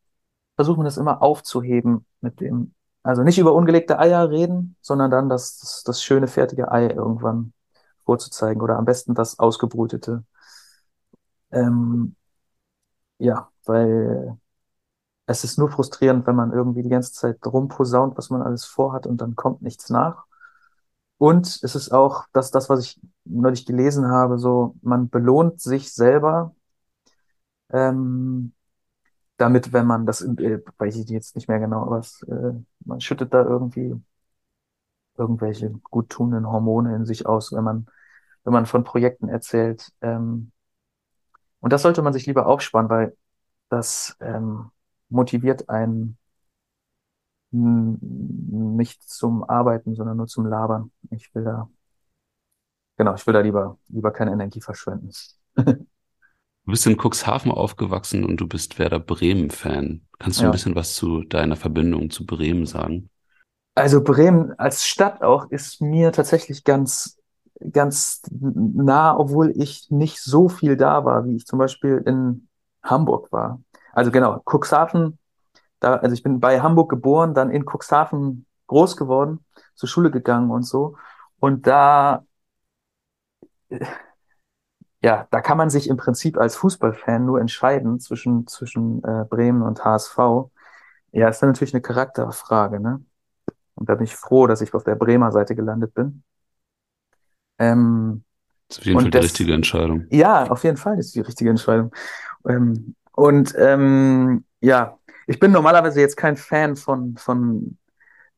versuche 0.56 0.78
mir 0.78 0.84
das 0.84 0.98
immer 0.98 1.22
aufzuheben 1.22 2.06
mit 2.20 2.40
dem, 2.40 2.74
also 3.02 3.22
nicht 3.22 3.38
über 3.38 3.54
ungelegte 3.54 3.98
Eier 3.98 4.30
reden, 4.30 4.76
sondern 4.80 5.10
dann 5.10 5.28
das, 5.28 5.58
das, 5.60 5.82
das 5.84 6.02
schöne 6.02 6.28
fertige 6.28 6.72
Ei 6.72 6.88
irgendwann 6.88 7.52
vorzuzeigen 8.04 8.62
oder 8.62 8.78
am 8.78 8.84
besten 8.84 9.14
das 9.14 9.38
ausgebrütete. 9.38 10.24
Ähm, 11.52 12.16
ja, 13.18 13.50
weil 13.64 14.38
es 15.26 15.44
ist 15.44 15.58
nur 15.58 15.70
frustrierend, 15.70 16.26
wenn 16.26 16.36
man 16.36 16.52
irgendwie 16.52 16.82
die 16.82 16.88
ganze 16.90 17.12
Zeit 17.12 17.38
rumposaunt, 17.46 18.18
was 18.18 18.30
man 18.30 18.42
alles 18.42 18.64
vorhat 18.64 19.06
und 19.06 19.18
dann 19.20 19.36
kommt 19.36 19.62
nichts 19.62 19.90
nach. 19.90 20.26
Und 21.18 21.46
es 21.62 21.74
ist 21.74 21.92
auch 21.92 22.26
das, 22.32 22.50
das, 22.50 22.68
was 22.68 22.80
ich 22.84 23.00
neulich 23.24 23.66
gelesen 23.66 24.08
habe, 24.08 24.38
so, 24.38 24.76
man 24.82 25.08
belohnt 25.08 25.60
sich 25.60 25.92
selber, 25.92 26.54
ähm, 27.72 28.52
damit, 29.36 29.72
wenn 29.72 29.86
man 29.86 30.06
das, 30.06 30.22
äh, 30.22 30.60
weiß 30.78 30.96
ich 30.96 31.08
jetzt 31.10 31.36
nicht 31.36 31.48
mehr 31.48 31.60
genau, 31.60 31.90
was, 31.90 32.22
äh, 32.24 32.52
man 32.84 33.00
schüttet 33.00 33.34
da 33.34 33.44
irgendwie 33.44 33.94
irgendwelche 35.16 35.70
guttunenden 35.90 36.46
Hormone 36.50 36.94
in 36.96 37.04
sich 37.06 37.26
aus, 37.26 37.52
wenn 37.52 37.64
man, 37.64 37.86
wenn 38.44 38.52
man 38.52 38.66
von 38.66 38.84
Projekten 38.84 39.28
erzählt. 39.28 39.92
Ähm, 40.00 40.52
und 41.60 41.72
das 41.72 41.82
sollte 41.82 42.02
man 42.02 42.12
sich 42.12 42.26
lieber 42.26 42.46
aufsparen, 42.46 42.88
weil 42.88 43.16
das 43.68 44.16
ähm, 44.20 44.70
motiviert 45.08 45.68
einen 45.68 46.18
nicht 48.54 49.02
zum 49.02 49.44
Arbeiten, 49.44 49.94
sondern 49.94 50.16
nur 50.16 50.26
zum 50.26 50.46
Labern. 50.46 50.90
Ich 51.10 51.34
will 51.34 51.44
da, 51.44 51.68
genau, 52.96 53.14
ich 53.14 53.26
will 53.26 53.34
da 53.34 53.40
lieber, 53.40 53.78
lieber 53.88 54.10
keine 54.10 54.32
Energie 54.32 54.60
verschwenden. 54.60 55.10
Du 55.56 56.70
bist 56.70 56.86
in 56.86 56.96
Cuxhaven 56.96 57.52
aufgewachsen 57.52 58.24
und 58.24 58.38
du 58.38 58.48
bist 58.48 58.78
Werder 58.78 58.98
Bremen-Fan. 58.98 60.00
Kannst 60.18 60.38
du 60.38 60.44
ja. 60.44 60.48
ein 60.48 60.52
bisschen 60.52 60.74
was 60.74 60.94
zu 60.94 61.22
deiner 61.22 61.56
Verbindung 61.56 62.08
zu 62.08 62.24
Bremen 62.24 62.64
sagen? 62.64 63.10
Also 63.74 64.02
Bremen 64.02 64.58
als 64.58 64.86
Stadt 64.86 65.22
auch 65.22 65.50
ist 65.50 65.82
mir 65.82 66.10
tatsächlich 66.12 66.64
ganz 66.64 67.18
ganz 67.72 68.22
nah, 68.30 69.16
obwohl 69.16 69.52
ich 69.56 69.90
nicht 69.90 70.20
so 70.20 70.48
viel 70.48 70.76
da 70.76 71.04
war, 71.04 71.24
wie 71.24 71.36
ich 71.36 71.46
zum 71.46 71.58
Beispiel 71.58 72.02
in 72.04 72.48
Hamburg 72.82 73.30
war. 73.32 73.60
Also 73.92 74.10
genau, 74.10 74.42
Cuxhaven, 74.44 75.18
da, 75.84 75.96
also 75.96 76.14
ich 76.14 76.22
bin 76.22 76.40
bei 76.40 76.60
Hamburg 76.60 76.88
geboren, 76.90 77.34
dann 77.34 77.50
in 77.50 77.64
Cuxhaven 77.64 78.46
groß 78.66 78.96
geworden, 78.96 79.44
zur 79.74 79.88
Schule 79.88 80.10
gegangen 80.10 80.50
und 80.50 80.62
so. 80.62 80.96
Und 81.38 81.66
da, 81.66 82.24
ja, 85.02 85.28
da 85.30 85.40
kann 85.40 85.58
man 85.58 85.68
sich 85.68 85.88
im 85.88 85.96
Prinzip 85.96 86.38
als 86.38 86.56
Fußballfan 86.56 87.26
nur 87.26 87.40
entscheiden 87.40 88.00
zwischen, 88.00 88.46
zwischen 88.46 89.04
äh, 89.04 89.24
Bremen 89.28 89.62
und 89.62 89.84
HSV. 89.84 90.16
Ja, 91.12 91.28
ist 91.28 91.42
dann 91.42 91.50
natürlich 91.50 91.74
eine 91.74 91.82
Charakterfrage, 91.82 92.80
ne? 92.80 93.04
Und 93.74 93.88
da 93.88 93.94
bin 93.96 94.04
ich 94.04 94.16
froh, 94.16 94.46
dass 94.46 94.60
ich 94.60 94.72
auf 94.72 94.84
der 94.84 94.94
Bremer 94.94 95.32
Seite 95.32 95.54
gelandet 95.54 95.94
bin. 95.94 96.22
Ähm, 97.58 98.24
das 98.68 98.78
ist 98.78 98.82
auf 98.82 98.86
jeden 98.86 98.98
Fall 99.00 99.04
die 99.04 99.10
das, 99.10 99.24
richtige 99.24 99.54
Entscheidung. 99.54 100.06
Ja, 100.10 100.50
auf 100.50 100.64
jeden 100.64 100.76
Fall 100.76 100.98
ist 100.98 101.14
die 101.14 101.20
richtige 101.20 101.50
Entscheidung. 101.50 101.92
Ähm, 102.48 102.94
und 103.12 103.54
ähm, 103.58 104.44
ja, 104.60 104.98
ich 105.26 105.38
bin 105.38 105.52
normalerweise 105.52 106.00
jetzt 106.00 106.16
kein 106.16 106.36
Fan 106.36 106.76
von, 106.76 107.16
von 107.16 107.78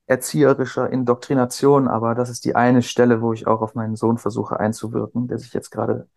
erzieherischer 0.07 0.91
Indoktrination, 0.91 1.89
aber 1.89 2.15
das 2.15 2.31
ist 2.31 2.45
die 2.45 2.55
eine 2.55 2.83
Stelle, 2.83 3.21
wo 3.23 3.33
ich 3.33 3.47
auch 3.47 3.61
auf 3.61 3.75
meinen 3.75 3.97
Sohn 3.97 4.19
versuche 4.19 4.61
einzuwirken, 4.61 5.29
der 5.29 5.39
sich 5.39 5.53
jetzt 5.53 5.71
gerade 5.71 6.09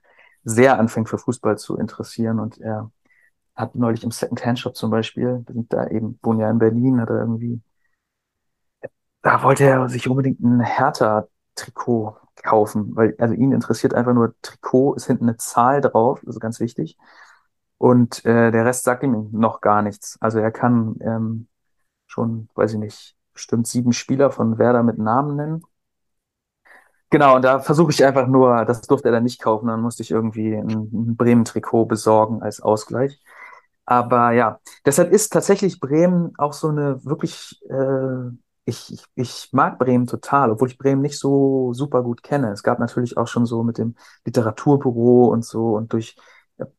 sehr 0.43 0.79
anfängt 0.79 1.09
für 1.09 1.17
Fußball 1.17 1.57
zu 1.57 1.77
interessieren 1.77 2.39
und 2.39 2.59
er 2.59 2.91
hat 3.55 3.75
neulich 3.75 4.03
im 4.03 4.11
Second-Hand-Shop 4.11 4.75
zum 4.75 4.89
Beispiel, 4.89 5.43
da 5.69 5.87
eben, 5.87 6.17
wohnen 6.23 6.39
ja 6.39 6.49
in 6.49 6.59
Berlin, 6.59 7.01
hat 7.01 7.09
er 7.09 7.19
irgendwie, 7.19 7.61
da 9.21 9.43
wollte 9.43 9.65
er 9.65 9.89
sich 9.89 10.07
unbedingt 10.07 10.39
ein 10.39 10.61
Hertha-Trikot 10.61 12.15
kaufen, 12.43 12.95
weil 12.95 13.15
also 13.19 13.33
ihn 13.33 13.51
interessiert 13.51 13.93
einfach 13.93 14.13
nur 14.13 14.33
Trikot, 14.41 14.95
ist 14.95 15.07
hinten 15.07 15.25
eine 15.25 15.37
Zahl 15.37 15.81
drauf, 15.81 16.21
also 16.25 16.39
ganz 16.39 16.59
wichtig. 16.59 16.97
Und 17.79 18.23
äh, 18.25 18.51
der 18.51 18.65
Rest 18.65 18.83
sagt 18.83 19.03
ihm 19.03 19.29
noch 19.31 19.61
gar 19.61 19.81
nichts. 19.81 20.17
Also 20.21 20.37
er 20.37 20.51
kann 20.51 20.97
ähm, 21.01 21.47
schon, 22.07 22.49
weiß 22.53 22.73
ich 22.73 22.79
nicht, 22.79 23.15
bestimmt 23.33 23.67
sieben 23.67 23.93
Spieler 23.93 24.31
von 24.31 24.59
Werder 24.59 24.83
mit 24.83 24.99
Namen 24.99 25.37
nennen. 25.37 25.63
Genau, 27.09 27.37
und 27.37 27.41
da 27.43 27.59
versuche 27.59 27.91
ich 27.91 28.05
einfach 28.05 28.27
nur, 28.27 28.65
das 28.65 28.81
durfte 28.81 29.07
er 29.07 29.13
dann 29.13 29.23
nicht 29.23 29.41
kaufen, 29.41 29.67
dann 29.67 29.81
musste 29.81 30.03
ich 30.03 30.11
irgendwie 30.11 30.53
ein, 30.53 31.15
Bremen-Trikot 31.15 31.85
besorgen 31.85 32.43
als 32.43 32.61
Ausgleich. 32.61 33.19
Aber 33.85 34.31
ja, 34.33 34.59
deshalb 34.85 35.11
ist 35.11 35.33
tatsächlich 35.33 35.79
Bremen 35.79 36.33
auch 36.37 36.53
so 36.53 36.67
eine 36.67 37.03
wirklich 37.05 37.59
äh, 37.69 38.29
ich, 38.65 38.93
ich, 38.93 39.03
ich 39.15 39.49
mag 39.51 39.79
Bremen 39.79 40.05
total, 40.05 40.51
obwohl 40.51 40.67
ich 40.67 40.77
Bremen 40.77 41.01
nicht 41.01 41.17
so 41.17 41.73
super 41.73 42.03
gut 42.03 42.21
kenne. 42.21 42.51
Es 42.51 42.61
gab 42.61 42.79
natürlich 42.79 43.17
auch 43.17 43.27
schon 43.27 43.45
so 43.47 43.63
mit 43.63 43.77
dem 43.79 43.95
Literaturbüro 44.25 45.27
und 45.29 45.43
so 45.43 45.75
und 45.75 45.91
durch 45.93 46.15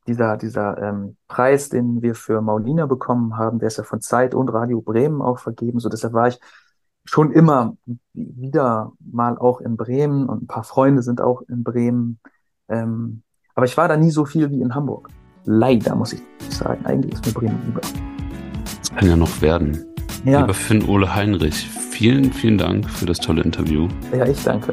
dieser, 0.07 0.37
dieser 0.37 0.79
ähm, 0.79 1.17
Preis, 1.29 1.69
den 1.69 2.03
wir 2.03 2.15
für 2.15 2.41
Maulina 2.41 2.87
bekommen 2.87 3.37
haben, 3.37 3.59
der 3.59 3.69
ist 3.69 3.79
ja 3.79 3.85
von 3.85 4.01
Zeit 4.01 4.35
und 4.35 4.49
Radio 4.49 4.81
Bremen 4.81 5.23
auch 5.23 5.39
vergeben. 5.39 5.81
So 5.81 5.89
deshalb 5.89 6.13
war 6.13 6.29
ich 6.29 6.39
schon 7.05 7.33
immer 7.33 7.77
wieder 8.13 8.93
mal 9.01 9.39
auch 9.39 9.61
in 9.61 9.77
Bremen 9.77 10.29
und 10.29 10.43
ein 10.43 10.47
paar 10.47 10.65
Freunde 10.65 11.03
sind 11.03 11.21
auch 11.21 11.43
in 11.43 11.65
Bremen. 11.65 12.19
Ähm, 12.69 13.23
aber 13.55 13.67
ich 13.67 13.77
war 13.77 13.89
da 13.89 13.97
nie 13.97 14.11
so 14.11 14.25
viel 14.25 14.51
wie 14.51 14.61
in 14.61 14.75
Hamburg. 14.75 15.09
Leider, 15.45 15.95
muss 15.95 16.13
ich 16.13 16.23
sagen. 16.51 16.85
Eigentlich 16.85 17.15
ist 17.15 17.27
mir 17.27 17.33
Bremen 17.33 17.61
lieber. 17.67 17.81
Das 17.81 18.91
kann 18.95 19.09
ja 19.09 19.17
noch 19.17 19.41
werden. 19.41 19.87
Ja. 20.25 20.43
Lieber 20.43 20.55
Finn 20.55 20.87
Ole 20.87 21.15
Heinrich, 21.15 21.69
vielen, 21.69 22.33
vielen 22.33 22.59
Dank 22.59 22.89
für 22.89 23.07
das 23.07 23.19
tolle 23.19 23.43
Interview. 23.43 23.89
Ja, 24.13 24.27
ich 24.27 24.43
danke. 24.45 24.73